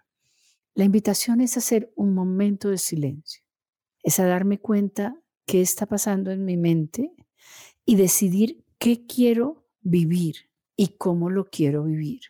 La 0.74 0.84
invitación 0.84 1.40
es 1.40 1.56
hacer 1.56 1.92
un 1.96 2.14
momento 2.14 2.70
de 2.70 2.78
silencio, 2.78 3.42
es 4.02 4.20
a 4.20 4.26
darme 4.26 4.58
cuenta 4.58 5.20
qué 5.46 5.60
está 5.60 5.86
pasando 5.86 6.30
en 6.30 6.44
mi 6.44 6.56
mente 6.56 7.12
y 7.84 7.96
decidir 7.96 8.64
qué 8.78 9.04
quiero 9.06 9.66
vivir 9.80 10.50
y 10.76 10.88
cómo 10.96 11.28
lo 11.28 11.46
quiero 11.46 11.84
vivir. 11.84 12.20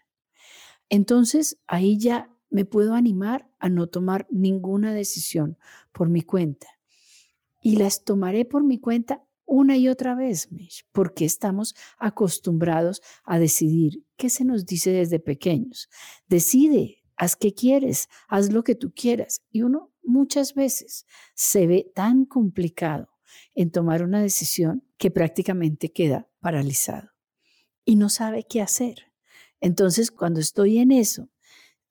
Entonces 0.88 1.58
ahí 1.66 1.98
ya 1.98 2.34
me 2.50 2.64
puedo 2.64 2.94
animar 2.94 3.48
a 3.58 3.68
no 3.68 3.86
tomar 3.86 4.26
ninguna 4.30 4.92
decisión 4.92 5.56
por 5.92 6.08
mi 6.08 6.22
cuenta. 6.22 6.66
Y 7.62 7.76
las 7.76 8.04
tomaré 8.04 8.44
por 8.44 8.64
mi 8.64 8.78
cuenta 8.78 9.24
una 9.44 9.76
y 9.76 9.88
otra 9.88 10.14
vez, 10.14 10.50
Mish, 10.52 10.86
porque 10.92 11.24
estamos 11.24 11.74
acostumbrados 11.98 13.02
a 13.24 13.38
decidir 13.38 14.04
qué 14.16 14.30
se 14.30 14.44
nos 14.44 14.64
dice 14.64 14.92
desde 14.92 15.18
pequeños. 15.18 15.88
Decide, 16.28 16.99
haz 17.20 17.36
que 17.36 17.52
quieres, 17.52 18.08
haz 18.28 18.50
lo 18.50 18.64
que 18.64 18.74
tú 18.74 18.92
quieras. 18.94 19.42
Y 19.52 19.60
uno 19.60 19.92
muchas 20.02 20.54
veces 20.54 21.04
se 21.34 21.66
ve 21.66 21.92
tan 21.94 22.24
complicado 22.24 23.10
en 23.54 23.70
tomar 23.70 24.02
una 24.02 24.22
decisión 24.22 24.82
que 24.96 25.10
prácticamente 25.10 25.92
queda 25.92 26.28
paralizado 26.40 27.10
y 27.84 27.96
no 27.96 28.08
sabe 28.08 28.46
qué 28.48 28.62
hacer. 28.62 29.12
Entonces, 29.60 30.10
cuando 30.10 30.40
estoy 30.40 30.78
en 30.78 30.92
eso, 30.92 31.28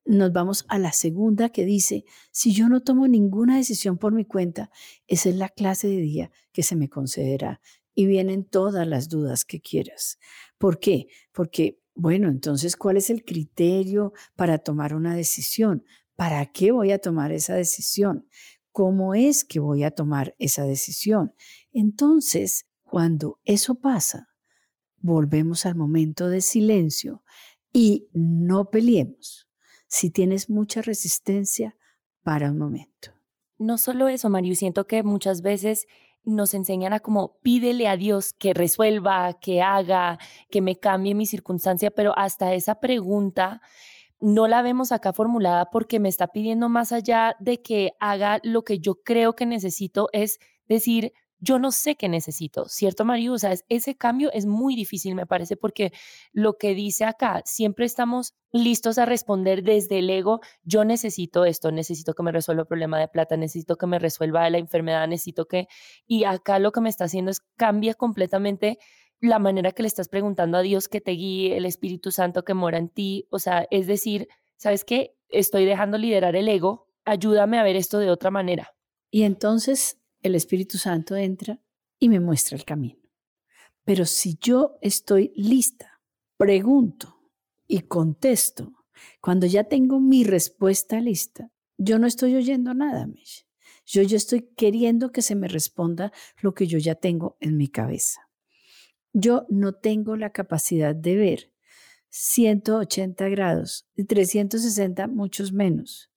nos 0.04 0.34
vamos 0.34 0.66
a 0.68 0.80
la 0.80 0.94
segunda 0.94 1.50
que 1.50 1.64
dice, 1.64 2.06
si 2.32 2.52
yo 2.52 2.68
no 2.68 2.82
tomo 2.82 3.08
ninguna 3.08 3.58
decisión 3.58 4.00
por 4.00 4.14
mi 4.14 4.26
cuenta, 4.26 4.72
esa 5.06 5.30
es 5.30 5.36
la 5.36 5.50
clase 5.50 5.88
de 5.88 5.98
día 5.98 6.32
que 6.52 6.64
se 6.64 6.76
me 6.76 6.90
concederá. 6.90 7.62
Y 7.94 8.08
vienen 8.08 8.46
todas 8.46 8.88
las 8.88 9.10
dudas 9.10 9.46
que 9.46 9.62
quieras. 9.62 10.18
¿Por 10.58 10.80
qué? 10.80 11.08
Porque 11.34 11.82
bueno, 12.00 12.29
entonces, 12.29 12.77
¿cuál 12.77 12.96
es 12.96 13.10
el 13.10 13.25
criterio 13.25 14.13
para 14.38 14.58
tomar 14.58 14.96
una 14.96 15.15
decisión? 15.15 15.84
¿Para 16.15 16.46
qué 16.46 16.72
voy 16.72 16.91
a 16.91 17.00
tomar 17.00 17.34
esa 17.34 17.56
decisión? 17.56 18.25
¿Cómo 18.72 19.15
es 19.15 19.44
que 19.44 19.60
voy 19.60 19.84
a 19.84 19.91
tomar 19.91 20.34
esa 20.39 20.63
decisión? 20.63 21.34
Entonces, 21.74 22.68
cuando 22.84 23.41
eso 23.44 23.75
pasa, 23.75 24.29
volvemos 25.01 25.65
al 25.65 25.75
momento 25.75 26.29
de 26.29 26.39
silencio 26.39 27.22
y 27.74 28.08
no 28.13 28.70
peleemos. 28.70 29.50
Si 29.88 30.10
tienes 30.10 30.50
mucha 30.50 30.82
resistencia, 30.82 31.75
para 32.24 32.50
un 32.50 32.58
momento. 32.58 33.12
No 33.58 33.77
solo 33.77 34.08
eso, 34.08 34.29
Mario, 34.29 34.56
siento 34.56 34.88
que 34.88 35.03
muchas 35.03 35.41
veces 35.41 35.86
nos 36.24 36.54
enseñan 36.54 36.94
a 36.94 37.00
como 37.00 37.38
pídele 37.42 37.88
a 37.88 37.98
Dios 37.98 38.34
que 38.34 38.54
resuelva, 38.54 39.34
que 39.40 39.62
haga, 39.62 40.20
que 40.50 40.62
me 40.62 40.78
cambie 40.78 41.16
mi 41.16 41.26
circunstancia, 41.26 41.92
pero 41.92 42.18
hasta 42.18 42.54
esa 42.54 42.80
pregunta 42.80 43.62
no 44.20 44.48
la 44.48 44.62
vemos 44.62 44.92
acá 44.92 45.14
formulada 45.14 45.70
porque 45.70 46.00
me 46.00 46.10
está 46.10 46.28
pidiendo 46.28 46.70
más 46.70 46.92
allá 46.92 47.36
de 47.40 47.62
que 47.62 47.94
haga 48.00 48.40
lo 48.44 48.64
que 48.64 48.80
yo 48.80 48.96
creo 48.96 49.34
que 49.36 49.46
necesito, 49.46 50.10
es 50.12 50.40
decir, 50.68 51.14
yo 51.39 51.60
no 51.60 51.72
sé 51.72 51.96
qué 51.96 52.10
necesito, 52.10 52.65
¿cierto, 52.65 53.05
Mario? 53.05 53.34
O 53.34 53.38
sea, 53.38 53.53
ese 53.69 53.96
cambio 53.96 54.29
es 54.34 54.46
muy 54.46 54.75
difícil, 54.75 55.15
me 55.15 55.25
parece, 55.25 55.55
porque 55.55 55.91
lo 56.34 56.58
que 56.58 56.75
dice 56.75 57.05
acá, 57.05 57.41
siempre 57.46 57.86
estamos 57.86 58.34
listos 58.51 58.98
a 58.98 59.05
responder 59.05 59.63
desde 59.63 60.00
el 60.00 60.10
ego, 60.10 60.41
yo 60.63 60.84
necesito 60.84 61.46
esto, 61.46 61.72
necesito 61.72 62.13
que 62.13 62.24
me 62.24 62.31
resuelva 62.31 62.63
el 62.63 62.67
problema 62.67 63.00
de 63.00 63.08
plata, 63.08 63.38
necesito 63.38 63.77
que 63.77 63.88
me 63.88 64.00
resuelva 64.00 64.50
la 64.50 64.58
enfermedad, 64.58 65.08
necesito 65.08 65.46
que... 65.46 65.67
Y 66.08 66.25
acá 66.25 66.60
lo 66.60 66.72
que 66.72 66.81
me 66.81 66.89
está 66.89 67.05
haciendo 67.05 67.31
es 67.31 67.41
cambia 67.55 67.93
completamente 67.93 68.77
la 69.22 69.39
manera 69.39 69.72
que 69.72 69.84
le 69.84 69.88
estás 69.88 70.08
preguntando 70.08 70.58
a 70.58 70.62
Dios 70.62 70.88
que 70.88 71.01
te 71.01 71.12
guíe, 71.12 71.58
el 71.58 71.65
Espíritu 71.65 72.12
Santo 72.12 72.43
que 72.43 72.53
mora 72.53 72.77
en 72.77 72.89
ti, 72.89 73.27
o 73.29 73.39
sea, 73.39 73.67
es 73.69 73.88
decir, 73.88 74.27
¿sabes 74.58 74.84
qué? 74.86 75.15
Estoy 75.29 75.65
dejando 75.65 75.98
liderar 75.98 76.36
el 76.36 76.48
ego, 76.48 76.88
ayúdame 77.05 77.60
a 77.60 77.63
ver 77.63 77.75
esto 77.75 78.00
de 78.00 78.10
otra 78.10 78.31
manera. 78.31 78.74
Y 79.12 79.24
entonces 79.24 80.00
el 80.22 80.36
Espíritu 80.36 80.78
Santo 80.78 81.16
entra 81.16 81.60
y 82.00 82.10
me 82.10 82.20
muestra 82.20 82.58
el 82.58 82.66
camino. 82.66 83.00
Pero 83.84 84.06
si 84.06 84.38
yo 84.40 84.78
estoy 84.82 85.32
lista, 85.36 86.02
pregunto 86.38 87.32
y 87.68 87.82
contesto, 87.82 88.74
cuando 89.22 89.48
ya 89.48 89.64
tengo 89.64 90.00
mi 90.00 90.24
respuesta 90.24 91.00
lista, 91.00 91.52
yo 91.78 91.98
no 91.98 92.08
estoy 92.08 92.36
oyendo 92.36 92.74
nada, 92.74 93.08
Mish. 93.08 93.48
Yo, 93.86 94.04
yo 94.04 94.18
estoy 94.18 94.50
queriendo 94.56 95.12
que 95.12 95.22
se 95.22 95.36
me 95.36 95.48
responda 95.48 96.12
lo 96.42 96.54
que 96.54 96.68
yo 96.68 96.78
ya 96.78 96.96
tengo 96.96 97.38
en 97.40 97.58
mi 97.58 97.68
cabeza. 97.68 98.30
Yo 99.14 99.48
no 99.50 99.74
tengo 99.74 100.16
la 100.16 100.32
capacidad 100.32 100.94
de 100.94 101.16
ver 101.16 101.54
180 102.10 103.30
grados 103.30 103.88
y 103.96 104.04
360 104.06 105.08
muchos 105.08 105.52
menos, 105.52 106.12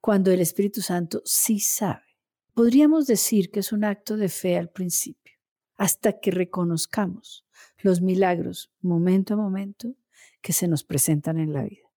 cuando 0.00 0.30
el 0.30 0.40
Espíritu 0.40 0.80
Santo 0.80 1.22
sí 1.24 1.60
sabe. 1.60 2.09
Podríamos 2.54 3.06
decir 3.06 3.50
que 3.50 3.60
es 3.60 3.72
un 3.72 3.84
acto 3.84 4.16
de 4.16 4.28
fe 4.28 4.58
al 4.58 4.70
principio, 4.70 5.34
hasta 5.76 6.20
que 6.20 6.30
reconozcamos 6.30 7.46
los 7.78 8.00
milagros 8.02 8.72
momento 8.80 9.34
a 9.34 9.36
momento 9.36 9.94
que 10.42 10.52
se 10.52 10.68
nos 10.68 10.84
presentan 10.84 11.38
en 11.38 11.52
la 11.52 11.62
vida. 11.62 11.88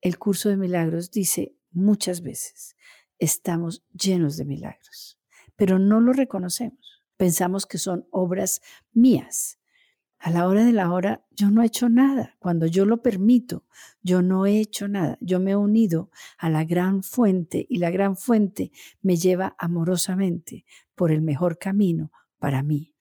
El 0.00 0.18
curso 0.18 0.48
de 0.48 0.56
milagros 0.56 1.10
dice 1.10 1.54
muchas 1.70 2.22
veces, 2.22 2.76
estamos 3.18 3.84
llenos 3.92 4.36
de 4.36 4.46
milagros, 4.46 5.18
pero 5.54 5.78
no 5.78 6.00
lo 6.00 6.12
reconocemos. 6.12 7.04
Pensamos 7.16 7.66
que 7.66 7.78
son 7.78 8.08
obras 8.10 8.62
mías, 8.92 9.59
a 10.20 10.30
la 10.30 10.46
hora 10.46 10.64
de 10.64 10.72
la 10.72 10.92
hora 10.92 11.24
yo 11.30 11.50
no 11.50 11.62
he 11.62 11.66
hecho 11.66 11.88
nada. 11.88 12.36
Cuando 12.38 12.66
yo 12.66 12.84
lo 12.84 13.02
permito, 13.02 13.64
yo 14.02 14.20
no 14.20 14.44
he 14.44 14.60
hecho 14.60 14.86
nada. 14.86 15.16
Yo 15.22 15.40
me 15.40 15.52
he 15.52 15.56
unido 15.56 16.10
a 16.36 16.50
la 16.50 16.64
gran 16.64 17.02
fuente 17.02 17.66
y 17.68 17.78
la 17.78 17.90
gran 17.90 18.16
fuente 18.16 18.70
me 19.00 19.16
lleva 19.16 19.56
amorosamente 19.58 20.66
por 20.94 21.10
el 21.10 21.22
mejor 21.22 21.58
camino 21.58 22.12
para 22.38 22.62
mí. 22.62 22.94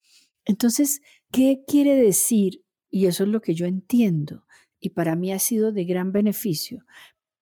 Entonces, 0.46 1.02
¿qué 1.30 1.64
quiere 1.68 1.96
decir? 1.96 2.64
Y 2.90 3.08
eso 3.08 3.24
es 3.24 3.30
lo 3.30 3.42
que 3.42 3.54
yo 3.54 3.66
entiendo 3.66 4.46
y 4.80 4.92
para 4.92 5.18
mí 5.18 5.34
ha 5.34 5.40
sido 5.40 5.74
de 5.74 5.84
gran 5.84 6.14
beneficio. 6.14 6.86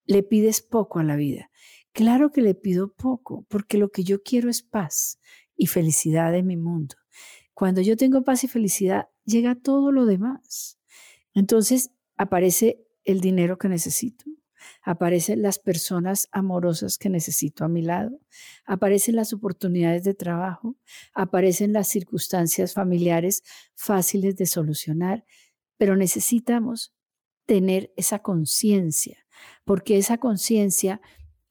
Le 0.06 0.24
pides 0.24 0.62
poco 0.62 0.98
a 1.00 1.04
la 1.04 1.16
vida. 1.16 1.52
Claro 1.92 2.32
que 2.32 2.42
le 2.42 2.56
pido 2.56 2.94
poco, 2.94 3.46
porque 3.48 3.78
lo 3.78 3.90
que 3.90 4.04
yo 4.04 4.24
quiero 4.24 4.50
es 4.50 4.64
paz 4.64 5.20
y 5.56 5.68
felicidad 5.68 6.36
en 6.36 6.48
mi 6.48 6.58
mundo. 6.58 6.96
Cuando 7.58 7.82
yo 7.82 7.98
tengo 7.98 8.22
paz 8.22 8.44
y 8.44 8.48
felicidad, 8.48 9.10
llega 9.26 9.56
todo 9.56 9.92
lo 9.92 10.06
demás. 10.06 10.78
Entonces 11.34 11.90
aparece 12.16 12.86
el 13.04 13.20
dinero 13.20 13.58
que 13.58 13.68
necesito, 13.68 14.26
aparecen 14.84 15.42
las 15.42 15.58
personas 15.58 16.30
amorosas 16.32 17.00
que 17.00 17.10
necesito 17.10 17.66
a 17.66 17.68
mi 17.68 17.82
lado, 17.82 18.22
aparecen 18.64 19.16
las 19.16 19.34
oportunidades 19.34 20.04
de 20.04 20.14
trabajo, 20.14 20.76
aparecen 21.16 21.74
las 21.74 21.88
circunstancias 21.88 22.74
familiares 22.74 23.42
fáciles 23.74 24.36
de 24.36 24.46
solucionar, 24.46 25.26
pero 25.78 25.96
necesitamos 25.96 26.94
tener 27.48 27.92
esa 27.98 28.20
conciencia, 28.20 29.26
porque 29.66 29.98
esa 29.98 30.20
conciencia 30.20 31.02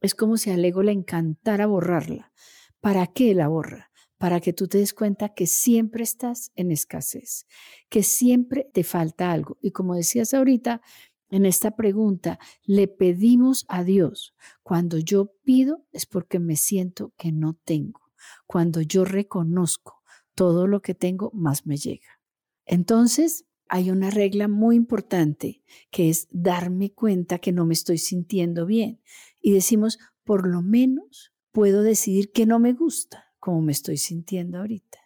es 0.00 0.14
como 0.14 0.36
si 0.36 0.52
al 0.52 0.64
ego 0.64 0.84
le 0.84 0.92
encantara 0.92 1.66
borrarla. 1.66 2.32
¿Para 2.80 3.08
qué 3.08 3.34
la 3.34 3.48
borra? 3.48 3.85
Para 4.18 4.40
que 4.40 4.52
tú 4.52 4.66
te 4.66 4.78
des 4.78 4.94
cuenta 4.94 5.34
que 5.34 5.46
siempre 5.46 6.02
estás 6.02 6.50
en 6.56 6.70
escasez, 6.70 7.46
que 7.88 8.02
siempre 8.02 8.68
te 8.72 8.82
falta 8.82 9.30
algo. 9.30 9.58
Y 9.60 9.72
como 9.72 9.94
decías 9.94 10.32
ahorita, 10.32 10.80
en 11.28 11.44
esta 11.44 11.72
pregunta, 11.72 12.38
le 12.64 12.88
pedimos 12.88 13.64
a 13.68 13.82
Dios, 13.84 14.34
cuando 14.62 14.98
yo 14.98 15.32
pido 15.44 15.84
es 15.92 16.06
porque 16.06 16.38
me 16.38 16.56
siento 16.56 17.12
que 17.16 17.32
no 17.32 17.54
tengo. 17.64 18.00
Cuando 18.46 18.80
yo 18.80 19.04
reconozco 19.04 20.02
todo 20.34 20.66
lo 20.66 20.82
que 20.82 20.94
tengo, 20.94 21.30
más 21.34 21.66
me 21.66 21.76
llega. 21.76 22.20
Entonces, 22.64 23.44
hay 23.68 23.90
una 23.90 24.10
regla 24.10 24.46
muy 24.46 24.76
importante 24.76 25.62
que 25.90 26.08
es 26.08 26.28
darme 26.30 26.92
cuenta 26.92 27.38
que 27.38 27.52
no 27.52 27.66
me 27.66 27.74
estoy 27.74 27.98
sintiendo 27.98 28.64
bien. 28.64 29.00
Y 29.40 29.52
decimos, 29.52 29.98
por 30.24 30.46
lo 30.46 30.62
menos 30.62 31.32
puedo 31.50 31.82
decidir 31.82 32.30
que 32.30 32.46
no 32.46 32.58
me 32.60 32.72
gusta 32.72 33.25
como 33.46 33.62
me 33.62 33.70
estoy 33.70 33.96
sintiendo 33.96 34.58
ahorita. 34.58 34.98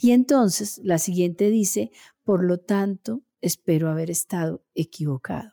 Y 0.00 0.10
entonces 0.10 0.80
la 0.82 0.98
siguiente 0.98 1.48
dice, 1.48 1.92
por 2.24 2.42
lo 2.42 2.58
tanto, 2.58 3.22
espero 3.40 3.88
haber 3.88 4.10
estado 4.10 4.64
equivocado. 4.74 5.52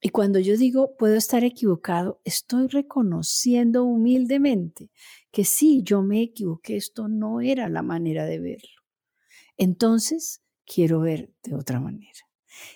Y 0.00 0.08
cuando 0.08 0.40
yo 0.40 0.56
digo 0.56 0.96
puedo 0.96 1.14
estar 1.14 1.44
equivocado, 1.44 2.20
estoy 2.24 2.66
reconociendo 2.66 3.84
humildemente 3.84 4.90
que 5.30 5.44
sí, 5.44 5.82
yo 5.84 6.02
me 6.02 6.22
equivoqué, 6.22 6.76
esto 6.76 7.06
no 7.06 7.40
era 7.40 7.68
la 7.68 7.82
manera 7.82 8.26
de 8.26 8.40
verlo. 8.40 8.82
Entonces, 9.56 10.42
quiero 10.64 10.98
ver 10.98 11.32
de 11.44 11.54
otra 11.54 11.78
manera. 11.78 12.18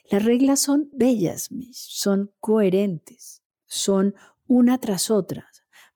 Las 0.09 0.25
reglas 0.25 0.61
son 0.61 0.89
bellas, 0.93 1.49
son 1.73 2.33
coherentes, 2.39 3.43
son 3.67 4.15
una 4.47 4.79
tras 4.79 5.11
otra, 5.11 5.49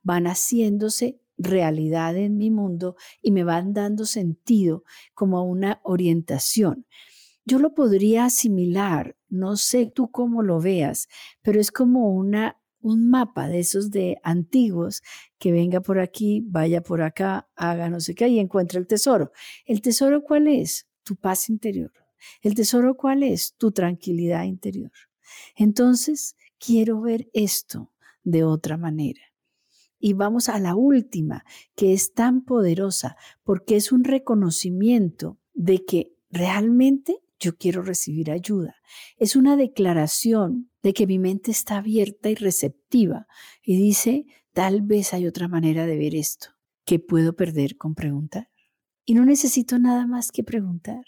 van 0.03 0.24
haciéndose 0.24 1.20
realidad 1.37 2.16
en 2.16 2.37
mi 2.37 2.51
mundo 2.51 2.97
y 3.23 3.31
me 3.31 3.44
van 3.44 3.73
dando 3.73 4.05
sentido 4.07 4.85
como 5.14 5.44
una 5.44 5.81
orientación. 5.83 6.87
Yo 7.44 7.59
lo 7.59 7.75
podría 7.75 8.27
asimilar, 8.27 9.16
no 9.29 9.57
sé 9.57 9.87
tú 9.87 10.11
cómo 10.11 10.42
lo 10.42 10.61
veas, 10.61 11.09
pero 11.42 11.61
es 11.61 11.70
como 11.70 12.11
una 12.11 12.59
un 12.85 13.09
mapa 13.09 13.49
de 13.49 13.61
esos 13.61 13.90
de 13.90 14.18
antiguos 14.23 15.03
que 15.38 15.53
venga 15.53 15.81
por 15.81 15.99
aquí, 15.99 16.42
vaya 16.47 16.83
por 16.83 17.01
acá, 17.01 17.49
haga 17.57 17.88
no 17.88 17.99
sé 17.99 18.14
qué 18.14 18.29
y 18.29 18.38
encuentra 18.38 18.79
el 18.79 18.87
tesoro. 18.87 19.33
¿El 19.64 19.81
tesoro 19.81 20.23
cuál 20.23 20.49
es? 20.49 20.87
Tu 21.03 21.16
paz 21.16 21.49
interior. 21.49 21.92
¿El 22.42 22.55
tesoro 22.55 22.94
cuál 22.94 23.23
es? 23.23 23.55
Tu 23.57 23.73
tranquilidad 23.73 24.44
interior. 24.44 24.92
Entonces, 25.57 26.37
quiero 26.59 27.01
ver 27.01 27.31
esto 27.33 27.90
de 28.23 28.44
otra 28.44 28.77
manera. 28.77 29.23
Y 29.98 30.12
vamos 30.12 30.48
a 30.48 30.59
la 30.59 30.74
última, 30.74 31.44
que 31.74 31.92
es 31.92 32.12
tan 32.12 32.44
poderosa 32.44 33.16
porque 33.42 33.76
es 33.76 33.92
un 33.92 34.04
reconocimiento 34.04 35.38
de 35.54 35.85
que 35.85 36.12
realmente 36.30 37.20
yo 37.38 37.57
quiero 37.57 37.83
recibir 37.83 38.30
ayuda. 38.30 38.76
Es 39.16 39.37
una 39.37 39.57
declaración 39.57 40.70
de 40.83 40.92
que 40.92 41.07
mi 41.07 41.18
mente 41.18 41.50
está 41.50 41.78
abierta 41.78 42.30
y 42.30 42.35
receptiva 42.35 43.26
y 43.62 43.76
dice, 43.76 44.26
tal 44.52 44.83
vez 44.83 45.14
hay 45.14 45.26
otra 45.26 45.48
manera 45.48 45.87
de 45.87 45.96
ver 45.96 46.14
esto 46.14 46.48
que 46.85 46.98
puedo 46.98 47.35
perder 47.35 47.76
con 47.76 47.94
preguntar. 47.94 48.48
Y 49.04 49.14
no 49.14 49.24
necesito 49.24 49.78
nada 49.78 50.07
más 50.07 50.33
que 50.33 50.44
preguntar, 50.44 51.04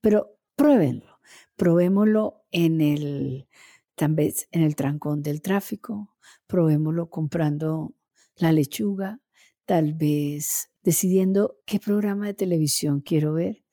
pero 0.00 0.38
pruébenlo. 0.56 1.18
Probémoslo 1.56 2.44
en 2.50 2.80
el, 2.80 3.48
tal 3.94 4.14
vez 4.14 4.48
en 4.50 4.62
el 4.62 4.76
trancón 4.76 5.22
del 5.22 5.42
tráfico, 5.42 6.16
probémoslo 6.46 7.10
comprando 7.10 7.94
la 8.36 8.52
lechuga, 8.52 9.20
tal 9.64 9.94
vez 9.94 10.70
decidiendo 10.82 11.58
qué 11.66 11.78
programa 11.78 12.26
de 12.26 12.34
televisión 12.34 13.00
quiero 13.00 13.34
ver 13.34 13.64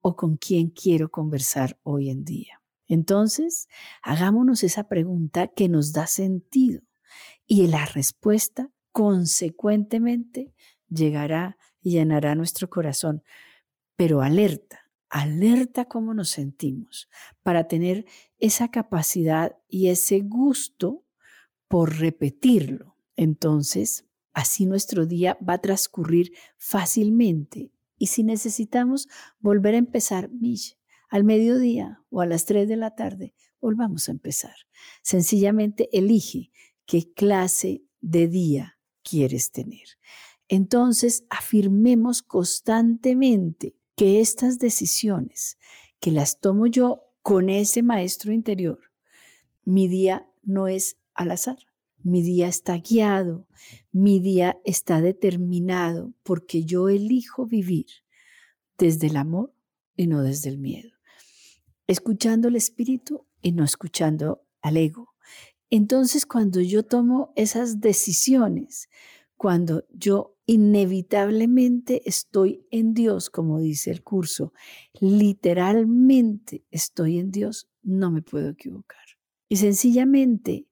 o 0.00 0.16
con 0.16 0.36
quién 0.36 0.70
quiero 0.70 1.10
conversar 1.10 1.78
hoy 1.82 2.10
en 2.10 2.24
día. 2.24 2.62
Entonces, 2.86 3.68
hagámonos 4.02 4.62
esa 4.62 4.88
pregunta 4.88 5.48
que 5.48 5.68
nos 5.68 5.92
da 5.92 6.06
sentido 6.06 6.82
y 7.46 7.66
la 7.66 7.86
respuesta 7.86 8.70
consecuentemente 8.92 10.52
llegará 10.88 11.56
y 11.80 11.92
llenará 11.92 12.34
nuestro 12.34 12.68
corazón. 12.68 13.22
Pero 13.96 14.20
alerta, 14.20 14.90
alerta 15.08 15.86
cómo 15.86 16.14
nos 16.14 16.30
sentimos 16.30 17.08
para 17.42 17.66
tener 17.66 18.04
esa 18.38 18.70
capacidad 18.70 19.56
y 19.68 19.88
ese 19.88 20.20
gusto 20.20 21.04
por 21.68 21.98
repetirlo 21.98 22.91
entonces, 23.22 24.04
así 24.32 24.66
nuestro 24.66 25.06
día 25.06 25.38
va 25.46 25.54
a 25.54 25.60
transcurrir 25.60 26.32
fácilmente. 26.56 27.72
Y 27.98 28.08
si 28.08 28.22
necesitamos 28.22 29.08
volver 29.40 29.74
a 29.74 29.78
empezar, 29.78 30.30
Mish, 30.30 30.76
al 31.08 31.24
mediodía 31.24 32.02
o 32.10 32.20
a 32.20 32.26
las 32.26 32.46
3 32.46 32.68
de 32.68 32.76
la 32.76 32.94
tarde, 32.94 33.34
volvamos 33.60 34.08
a 34.08 34.12
empezar. 34.12 34.54
Sencillamente 35.02 35.88
elige 35.96 36.50
qué 36.86 37.12
clase 37.12 37.84
de 38.00 38.28
día 38.28 38.78
quieres 39.02 39.52
tener. 39.52 39.86
Entonces, 40.48 41.24
afirmemos 41.30 42.22
constantemente 42.22 43.76
que 43.94 44.20
estas 44.20 44.58
decisiones, 44.58 45.58
que 46.00 46.10
las 46.10 46.40
tomo 46.40 46.66
yo 46.66 47.04
con 47.22 47.48
ese 47.48 47.82
maestro 47.82 48.32
interior, 48.32 48.80
mi 49.64 49.86
día 49.86 50.28
no 50.42 50.66
es 50.66 50.96
al 51.14 51.30
azar. 51.30 51.58
Mi 52.04 52.22
día 52.22 52.48
está 52.48 52.78
guiado, 52.78 53.46
mi 53.92 54.18
día 54.20 54.58
está 54.64 55.00
determinado 55.00 56.12
porque 56.22 56.64
yo 56.64 56.88
elijo 56.88 57.46
vivir 57.46 57.86
desde 58.78 59.06
el 59.06 59.16
amor 59.16 59.54
y 59.96 60.06
no 60.06 60.22
desde 60.22 60.48
el 60.50 60.58
miedo, 60.58 60.90
escuchando 61.86 62.48
el 62.48 62.56
espíritu 62.56 63.26
y 63.40 63.52
no 63.52 63.64
escuchando 63.64 64.42
al 64.62 64.76
ego. 64.76 65.14
Entonces, 65.70 66.26
cuando 66.26 66.60
yo 66.60 66.84
tomo 66.84 67.32
esas 67.36 67.80
decisiones, 67.80 68.88
cuando 69.36 69.84
yo 69.90 70.36
inevitablemente 70.46 72.02
estoy 72.08 72.66
en 72.70 72.94
Dios, 72.94 73.30
como 73.30 73.58
dice 73.60 73.90
el 73.90 74.02
curso, 74.02 74.52
literalmente 75.00 76.64
estoy 76.70 77.18
en 77.18 77.30
Dios, 77.30 77.70
no 77.82 78.10
me 78.10 78.22
puedo 78.22 78.50
equivocar. 78.50 79.04
Y 79.48 79.56
sencillamente 79.56 80.66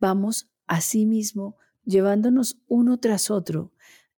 vamos 0.00 0.48
a 0.66 0.80
sí 0.80 1.06
mismo 1.06 1.56
llevándonos 1.84 2.58
uno 2.66 2.98
tras 2.98 3.30
otro 3.30 3.72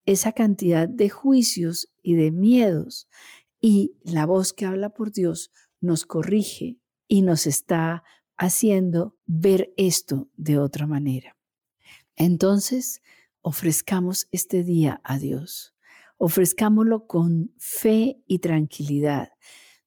esa 0.06 0.32
cantidad 0.32 0.88
de 0.88 1.10
juicios 1.10 1.90
y 2.02 2.16
de 2.16 2.32
miedos. 2.32 3.08
Y 3.60 3.98
la 4.04 4.26
voz 4.26 4.54
que 4.54 4.66
habla 4.66 4.90
por 4.90 5.12
Dios 5.12 5.52
nos 5.82 6.06
corrige 6.06 6.80
y 7.08 7.22
nos 7.22 7.46
está 7.46 8.04
haciendo 8.38 9.18
ver 9.26 9.74
esto 9.76 10.30
de 10.38 10.58
otra 10.60 10.88
manera. 10.88 11.36
Entonces, 12.16 13.02
ofrezcamos 13.42 14.28
este 14.32 14.64
día 14.64 15.02
a 15.04 15.20
Dios. 15.20 15.76
Ofrezcámoslo 16.18 17.06
con 17.06 17.54
fe 17.58 18.22
y 18.28 18.40
tranquilidad. 18.40 19.34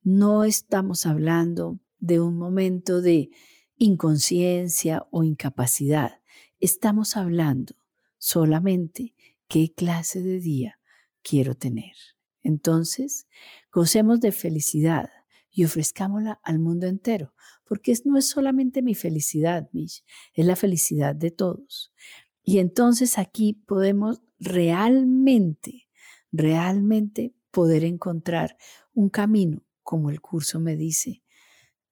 No 0.03 0.45
estamos 0.45 1.07
hablando 1.07 1.79
de 1.99 2.21
un 2.21 2.37
momento 2.37 3.01
de 3.01 3.31
inconsciencia 3.77 5.07
o 5.11 5.25
incapacidad. 5.25 6.20
Estamos 6.61 7.17
hablando 7.17 7.75
solamente 8.19 9.15
qué 9.49 9.73
clase 9.73 10.21
de 10.21 10.41
día 10.41 10.79
quiero 11.23 11.55
tener. 11.55 11.95
Entonces, 12.43 13.27
gocemos 13.73 14.21
de 14.21 14.31
felicidad 14.31 15.09
y 15.51 15.65
ofrezcámosla 15.65 16.39
al 16.43 16.59
mundo 16.59 16.87
entero, 16.87 17.33
porque 17.65 17.95
no 18.05 18.19
es 18.19 18.29
solamente 18.29 18.83
mi 18.83 18.95
felicidad, 18.95 19.71
Mish, 19.73 20.05
es 20.35 20.45
la 20.45 20.55
felicidad 20.55 21.15
de 21.15 21.31
todos. 21.31 21.95
Y 22.43 22.59
entonces 22.59 23.17
aquí 23.17 23.55
podemos 23.55 24.21
realmente, 24.39 25.89
realmente 26.31 27.35
poder 27.51 27.85
encontrar 27.85 28.59
un 28.93 29.09
camino, 29.09 29.63
como 29.83 30.11
el 30.11 30.21
curso 30.21 30.61
me 30.61 30.77
dice, 30.77 31.23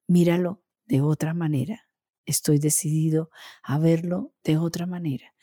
míralo 0.05 0.63
de 0.85 1.01
otra 1.01 1.33
manera. 1.33 1.88
Estoy 2.25 2.59
decidido 2.59 3.29
a 3.63 3.79
verlo 3.79 4.33
de 4.43 4.57
otra 4.57 4.85
manera. 4.85 5.33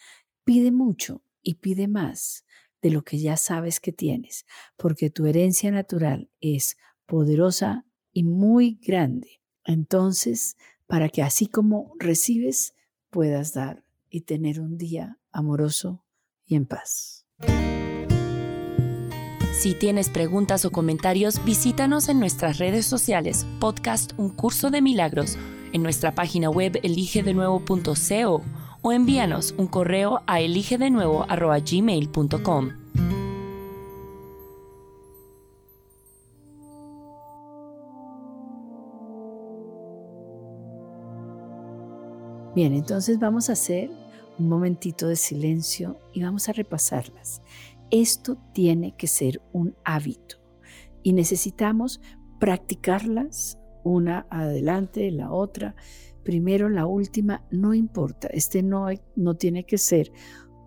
Pide 0.45 0.71
mucho 0.71 1.23
y 1.43 1.55
pide 1.55 1.89
más 1.89 2.45
de 2.83 2.91
lo 2.91 3.03
que 3.03 3.19
ya 3.19 3.37
sabes 3.37 3.81
que 3.81 3.93
tienes, 3.93 4.47
porque 4.77 5.11
tu 5.11 5.27
herencia 5.27 5.71
natural 5.71 6.31
es 6.41 6.77
poderosa 7.07 7.85
y 8.12 8.23
muy 8.23 8.79
grande. 8.83 9.41
Entonces, 9.65 10.57
para 10.87 11.09
que 11.09 11.23
así 11.23 11.47
como 11.47 11.93
recibes, 11.99 12.75
puedas 13.11 13.55
dar 13.55 13.85
y 14.09 14.23
tener 14.23 14.61
un 14.61 14.79
día 14.79 15.19
amoroso 15.33 16.05
y 16.45 16.55
en 16.55 16.67
paz. 16.67 17.27
Si 19.53 19.75
tienes 19.75 20.11
preguntas 20.11 20.65
o 20.65 20.71
comentarios, 20.71 21.43
visítanos 21.45 22.09
en 22.09 22.21
nuestras 22.21 22.59
redes 22.59 22.85
sociales, 22.85 23.47
podcast 23.59 24.12
Un 24.19 24.29
Curso 24.29 24.71
de 24.71 24.83
Milagros, 24.83 25.39
en 25.73 25.83
nuestra 25.83 26.15
página 26.15 26.51
web 26.51 26.79
eligedenuevo.co 26.83 28.43
o 28.83 28.93
envíanos 28.93 29.55
un 29.59 29.67
correo 29.67 30.23
a 30.27 30.41
eligedenuevo.gmail.com. 30.41 32.71
Bien, 42.55 42.73
entonces 42.73 43.19
vamos 43.19 43.51
a 43.51 43.53
hacer 43.53 43.91
un 44.39 44.49
momentito 44.49 45.09
de 45.09 45.17
silencio 45.17 45.99
y 46.15 46.23
vamos 46.23 46.49
a 46.49 46.53
repasarlas. 46.53 47.43
Esto 47.91 48.39
tiene 48.55 48.95
que 48.97 49.09
ser 49.09 49.43
un 49.53 49.77
hábito 49.85 50.37
y 51.03 51.13
necesitamos 51.13 52.01
practicarlas 52.41 53.59
una 53.87 54.27
adelante, 54.31 55.11
la 55.11 55.31
otra, 55.31 55.77
primero 56.25 56.68
la 56.68 56.87
última, 56.87 57.44
no 57.51 57.72
importa. 57.72 58.29
Este 58.29 58.62
no, 58.62 58.88
no 59.14 59.35
tiene 59.37 59.64
que 59.64 59.79
ser 59.79 60.12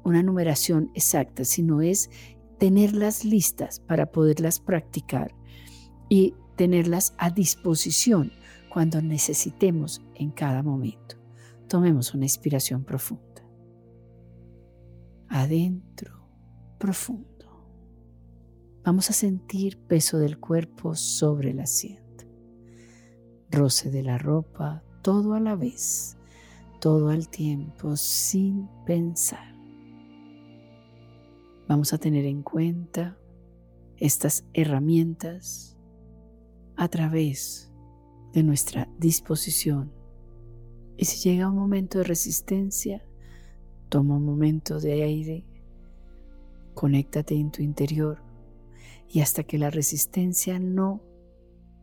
una 0.03 0.23
numeración 0.23 0.89
exacta, 0.95 1.43
sino 1.43 1.81
es 1.81 2.09
tenerlas 2.57 3.25
listas 3.25 3.79
para 3.81 4.11
poderlas 4.11 4.59
practicar 4.59 5.35
y 6.09 6.33
tenerlas 6.55 7.13
a 7.17 7.29
disposición 7.29 8.31
cuando 8.69 9.01
necesitemos 9.01 10.01
en 10.15 10.31
cada 10.31 10.63
momento. 10.63 11.17
Tomemos 11.67 12.13
una 12.13 12.25
inspiración 12.25 12.83
profunda. 12.83 13.23
Adentro 15.27 16.19
profundo. 16.79 17.27
Vamos 18.83 19.09
a 19.09 19.13
sentir 19.13 19.77
peso 19.77 20.17
del 20.17 20.39
cuerpo 20.39 20.95
sobre 20.95 21.51
el 21.51 21.59
asiento. 21.59 22.08
Roce 23.51 23.89
de 23.89 24.03
la 24.03 24.17
ropa, 24.17 24.83
todo 25.01 25.33
a 25.33 25.39
la 25.39 25.55
vez, 25.55 26.17
todo 26.79 27.09
al 27.09 27.29
tiempo, 27.29 27.95
sin 27.95 28.67
pensar. 28.85 29.55
Vamos 31.67 31.93
a 31.93 31.97
tener 31.97 32.25
en 32.25 32.41
cuenta 32.41 33.17
estas 33.97 34.45
herramientas 34.53 35.77
a 36.75 36.87
través 36.87 37.71
de 38.33 38.43
nuestra 38.43 38.87
disposición. 38.97 39.91
Y 40.97 41.05
si 41.05 41.29
llega 41.29 41.49
un 41.49 41.55
momento 41.55 41.97
de 41.97 42.03
resistencia, 42.03 43.03
toma 43.89 44.15
un 44.15 44.25
momento 44.25 44.79
de 44.79 45.03
aire 45.03 45.45
Conéctate 46.79 47.35
en 47.35 47.51
tu 47.51 47.61
interior 47.61 48.19
y 49.09 49.19
hasta 49.19 49.43
que 49.43 49.57
la 49.57 49.69
resistencia 49.69 50.59
no 50.59 51.01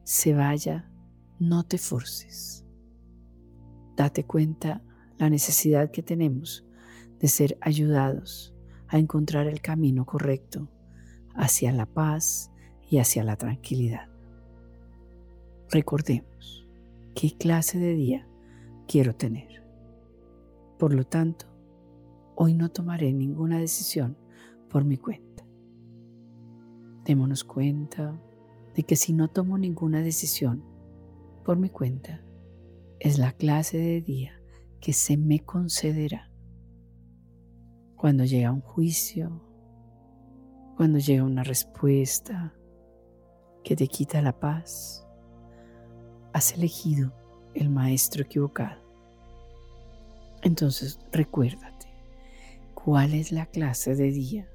se 0.05 0.33
vaya, 0.33 0.91
no 1.39 1.65
te 1.65 1.79
forces. 1.79 2.65
Date 3.97 4.25
cuenta 4.25 4.83
la 5.19 5.31
necesidad 5.31 5.91
que 5.91 6.03
tenemos 6.03 6.65
de 7.19 7.29
ser 7.29 7.59
ayudados 7.61 8.55
a 8.89 8.99
encontrar 8.99 9.47
el 9.47 9.61
camino 9.61 10.05
correcto 10.05 10.69
hacia 11.35 11.73
la 11.73 11.87
paz 11.87 12.51
y 12.89 12.99
hacia 12.99 13.25
la 13.25 13.37
tranquilidad. 13.37 14.09
Recordemos 15.71 16.67
qué 17.15 17.37
clase 17.37 17.79
de 17.79 17.95
día 17.95 18.29
quiero 18.87 19.15
tener. 19.15 19.65
Por 20.79 20.95
lo 20.95 21.05
tanto, 21.05 21.47
hoy 22.35 22.55
no 22.55 22.71
tomaré 22.71 23.13
ninguna 23.13 23.59
decisión 23.59 24.17
por 24.69 24.85
mi 24.85 24.97
cuenta. 24.97 25.45
Démonos 27.05 27.45
cuenta 27.45 28.21
de 28.75 28.83
que 28.83 28.97
si 28.97 29.13
no 29.13 29.29
tomo 29.29 29.59
ninguna 29.59 30.03
decisión 30.03 30.76
por 31.47 31.59
mi 31.59 31.71
cuenta, 31.71 32.25
es 32.99 33.19
la 33.19 33.31
clase 33.31 33.79
de 33.79 34.01
día 34.01 34.43
que 34.81 34.93
se 34.93 35.17
me 35.17 35.39
concederá. 35.39 36.29
Cuando 37.95 38.25
llega 38.25 38.51
un 38.51 38.63
juicio, 38.63 39.41
cuando 40.77 40.99
llega 40.99 41.23
una 41.23 41.45
respuesta 41.45 42.53
que 43.63 43.77
te 43.77 43.87
quita 43.87 44.21
la 44.23 44.37
paz, 44.41 45.07
has 46.33 46.53
elegido 46.53 47.13
el 47.55 47.71
maestro 47.71 48.25
equivocado. 48.25 48.83
Entonces 50.43 50.99
recuérdate 51.13 51.87
cuál 52.75 53.15
es 53.15 53.31
la 53.31 53.47
clase 53.47 53.95
de 53.95 54.11
día 54.11 54.51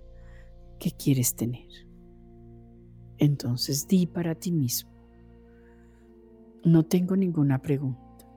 que 0.78 0.92
quieres 0.92 1.36
tener. 1.36 1.70
Entonces 3.18 3.88
di 3.88 4.08
para 4.08 4.36
ti 4.36 4.52
mismo, 4.52 4.91
no 6.64 6.84
tengo 6.84 7.16
ninguna 7.16 7.62
pregunta, 7.62 8.28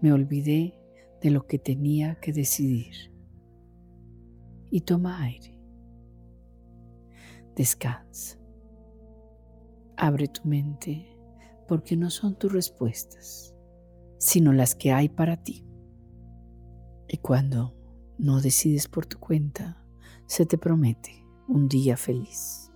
me 0.00 0.12
olvidé 0.12 0.80
de 1.20 1.30
lo 1.30 1.46
que 1.46 1.58
tenía 1.58 2.16
que 2.16 2.32
decidir. 2.32 3.12
Y 4.70 4.82
toma 4.82 5.22
aire. 5.22 5.58
Descansa. 7.56 8.38
Abre 9.96 10.28
tu 10.28 10.48
mente 10.48 11.06
porque 11.68 11.96
no 11.96 12.08
son 12.08 12.36
tus 12.36 12.52
respuestas, 12.52 13.54
sino 14.18 14.52
las 14.52 14.74
que 14.74 14.92
hay 14.92 15.08
para 15.08 15.42
ti. 15.42 15.66
Y 17.08 17.18
cuando 17.18 17.76
no 18.18 18.40
decides 18.40 18.88
por 18.88 19.04
tu 19.06 19.18
cuenta, 19.18 19.84
se 20.26 20.46
te 20.46 20.56
promete 20.56 21.26
un 21.48 21.68
día 21.68 21.96
feliz. 21.96 22.70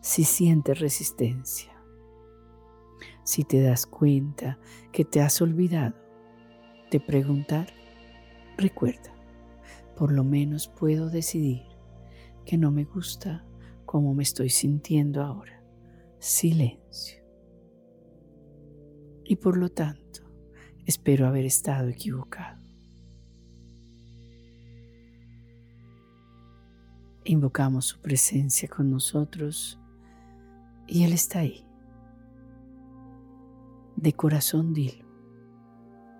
Si 0.00 0.24
sientes 0.24 0.80
resistencia, 0.80 1.75
si 3.26 3.42
te 3.42 3.60
das 3.60 3.86
cuenta 3.86 4.56
que 4.92 5.04
te 5.04 5.20
has 5.20 5.42
olvidado 5.42 5.96
de 6.92 7.00
preguntar, 7.00 7.66
recuerda, 8.56 9.12
por 9.96 10.12
lo 10.12 10.22
menos 10.22 10.68
puedo 10.68 11.10
decidir 11.10 11.64
que 12.44 12.56
no 12.56 12.70
me 12.70 12.84
gusta 12.84 13.44
cómo 13.84 14.14
me 14.14 14.22
estoy 14.22 14.48
sintiendo 14.48 15.24
ahora. 15.24 15.60
Silencio. 16.20 17.20
Y 19.24 19.34
por 19.36 19.56
lo 19.56 19.70
tanto, 19.70 20.22
espero 20.84 21.26
haber 21.26 21.46
estado 21.46 21.88
equivocado. 21.88 22.62
Invocamos 27.24 27.86
su 27.86 28.00
presencia 28.00 28.68
con 28.68 28.88
nosotros 28.88 29.80
y 30.86 31.02
Él 31.02 31.12
está 31.12 31.40
ahí. 31.40 31.65
De 33.96 34.12
corazón 34.12 34.74
dilo, 34.74 35.06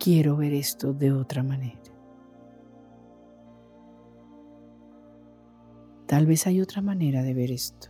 quiero 0.01 0.37
ver 0.39 0.55
esto 0.55 0.95
de 0.95 1.13
otra 1.13 1.43
manera. 1.43 1.83
Tal 6.07 6.25
vez 6.25 6.47
hay 6.47 6.63
otra 6.63 6.81
manera 6.81 7.23
de 7.23 7.35
ver 7.35 7.51
esto. 7.51 7.89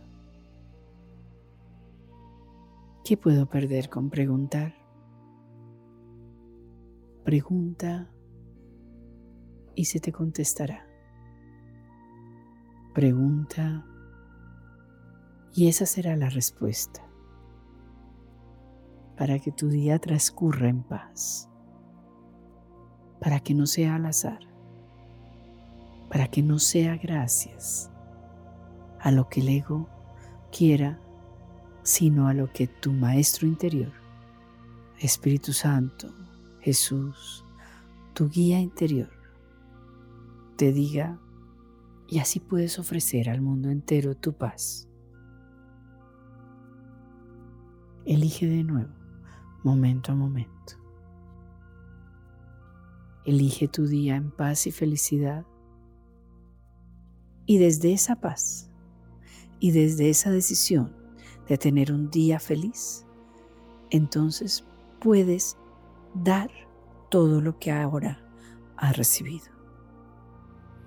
¿Qué 3.05 3.15
puedo 3.15 3.45
perder 3.47 3.89
con 3.89 4.09
preguntar? 4.09 4.75
Pregunta 7.23 8.11
y 9.73 9.85
se 9.85 10.01
te 10.01 10.11
contestará. 10.11 10.85
Pregunta 12.93 13.85
y 15.53 15.69
esa 15.69 15.85
será 15.85 16.17
la 16.17 16.29
respuesta 16.29 17.06
para 19.17 19.39
que 19.39 19.51
tu 19.51 19.69
día 19.69 19.97
transcurra 19.99 20.69
en 20.69 20.83
paz, 20.83 21.49
para 23.19 23.39
que 23.39 23.53
no 23.53 23.65
sea 23.65 23.95
al 23.95 24.05
azar, 24.05 24.39
para 26.09 26.27
que 26.27 26.43
no 26.43 26.59
sea 26.59 26.97
gracias 26.97 27.89
a 28.99 29.11
lo 29.11 29.27
que 29.27 29.41
el 29.41 29.49
ego 29.49 29.89
quiera, 30.55 30.99
sino 31.83 32.27
a 32.27 32.33
lo 32.33 32.51
que 32.51 32.67
tu 32.67 32.93
Maestro 32.93 33.47
interior, 33.47 33.91
Espíritu 34.99 35.51
Santo, 35.51 36.13
Jesús, 36.61 37.43
tu 38.13 38.29
guía 38.29 38.59
interior, 38.59 39.09
te 40.57 40.71
diga 40.71 41.19
y 42.07 42.19
así 42.19 42.39
puedes 42.39 42.79
ofrecer 42.79 43.29
al 43.29 43.41
mundo 43.41 43.69
entero 43.69 44.15
tu 44.15 44.33
paz. 44.33 44.87
Elige 48.05 48.47
de 48.47 48.63
nuevo, 48.63 48.96
momento 49.67 50.13
a 50.13 50.15
momento. 50.15 50.73
Elige 53.25 53.67
tu 53.67 53.85
día 53.85 54.15
en 54.15 54.31
paz 54.31 54.65
y 54.65 54.71
felicidad. 54.71 55.45
Y 57.45 57.57
desde 57.57 57.91
esa 57.91 58.15
paz 58.15 58.71
y 59.59 59.71
desde 59.71 60.09
esa 60.09 60.31
decisión 60.31 60.95
de 61.49 61.57
tener 61.57 61.91
un 61.91 62.09
día 62.09 62.39
feliz, 62.39 63.05
entonces 63.89 64.65
puedes 65.01 65.57
dar 66.13 66.49
todo 67.09 67.41
lo 67.41 67.59
que 67.59 67.71
ahora 67.71 68.21
has 68.77 68.95
recibido. 68.95 69.47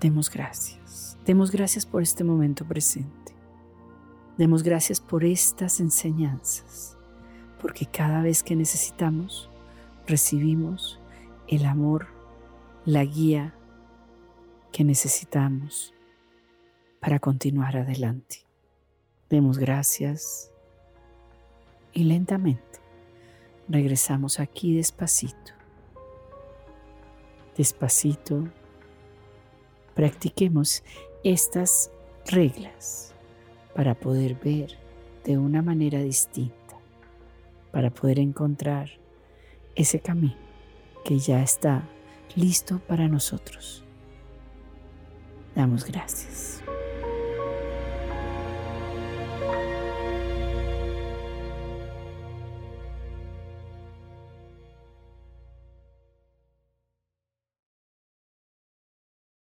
Demos 0.01 0.31
gracias. 0.31 1.19
Demos 1.27 1.51
gracias 1.51 1.85
por 1.85 2.03
este 2.03 2.25
momento 2.25 2.67
presente. 2.67 3.35
Demos 4.39 4.63
gracias 4.63 5.01
por 5.01 5.23
estas 5.23 5.81
enseñanzas, 5.81 6.97
porque 7.61 7.87
cada 7.87 8.23
vez 8.23 8.43
que 8.43 8.57
necesitamos, 8.57 9.49
recibimos 10.07 11.01
el 11.49 11.67
amor, 11.67 12.09
la 12.85 13.05
guía 13.05 13.55
que 14.73 14.85
necesitamos 14.85 15.95
para 17.01 17.19
continuar 17.19 17.77
adelante. 17.77 18.47
Demos 19.29 19.59
gracias 19.59 20.53
y 21.93 22.05
lentamente 22.05 22.81
regresamos 23.69 24.41
aquí 24.41 24.75
despacito. 24.77 25.53
Despacito 27.57 28.49
practiquemos 29.95 30.83
estas 31.25 31.91
reglas 32.27 33.15
para 33.75 33.95
poder 33.95 34.35
ver 34.35 34.79
de 35.25 35.37
una 35.39 35.63
manera 35.63 36.01
distinta, 36.01 36.55
para 37.71 37.91
poder 37.91 38.19
encontrar 38.19 38.91
ese 39.75 40.01
camino 40.01 40.37
que 41.05 41.19
ya 41.19 41.43
está 41.43 41.89
listo 42.37 42.79
para 42.81 43.09
nosotros. 43.09 43.85
Damos 45.55 45.85
gracias. 45.85 46.63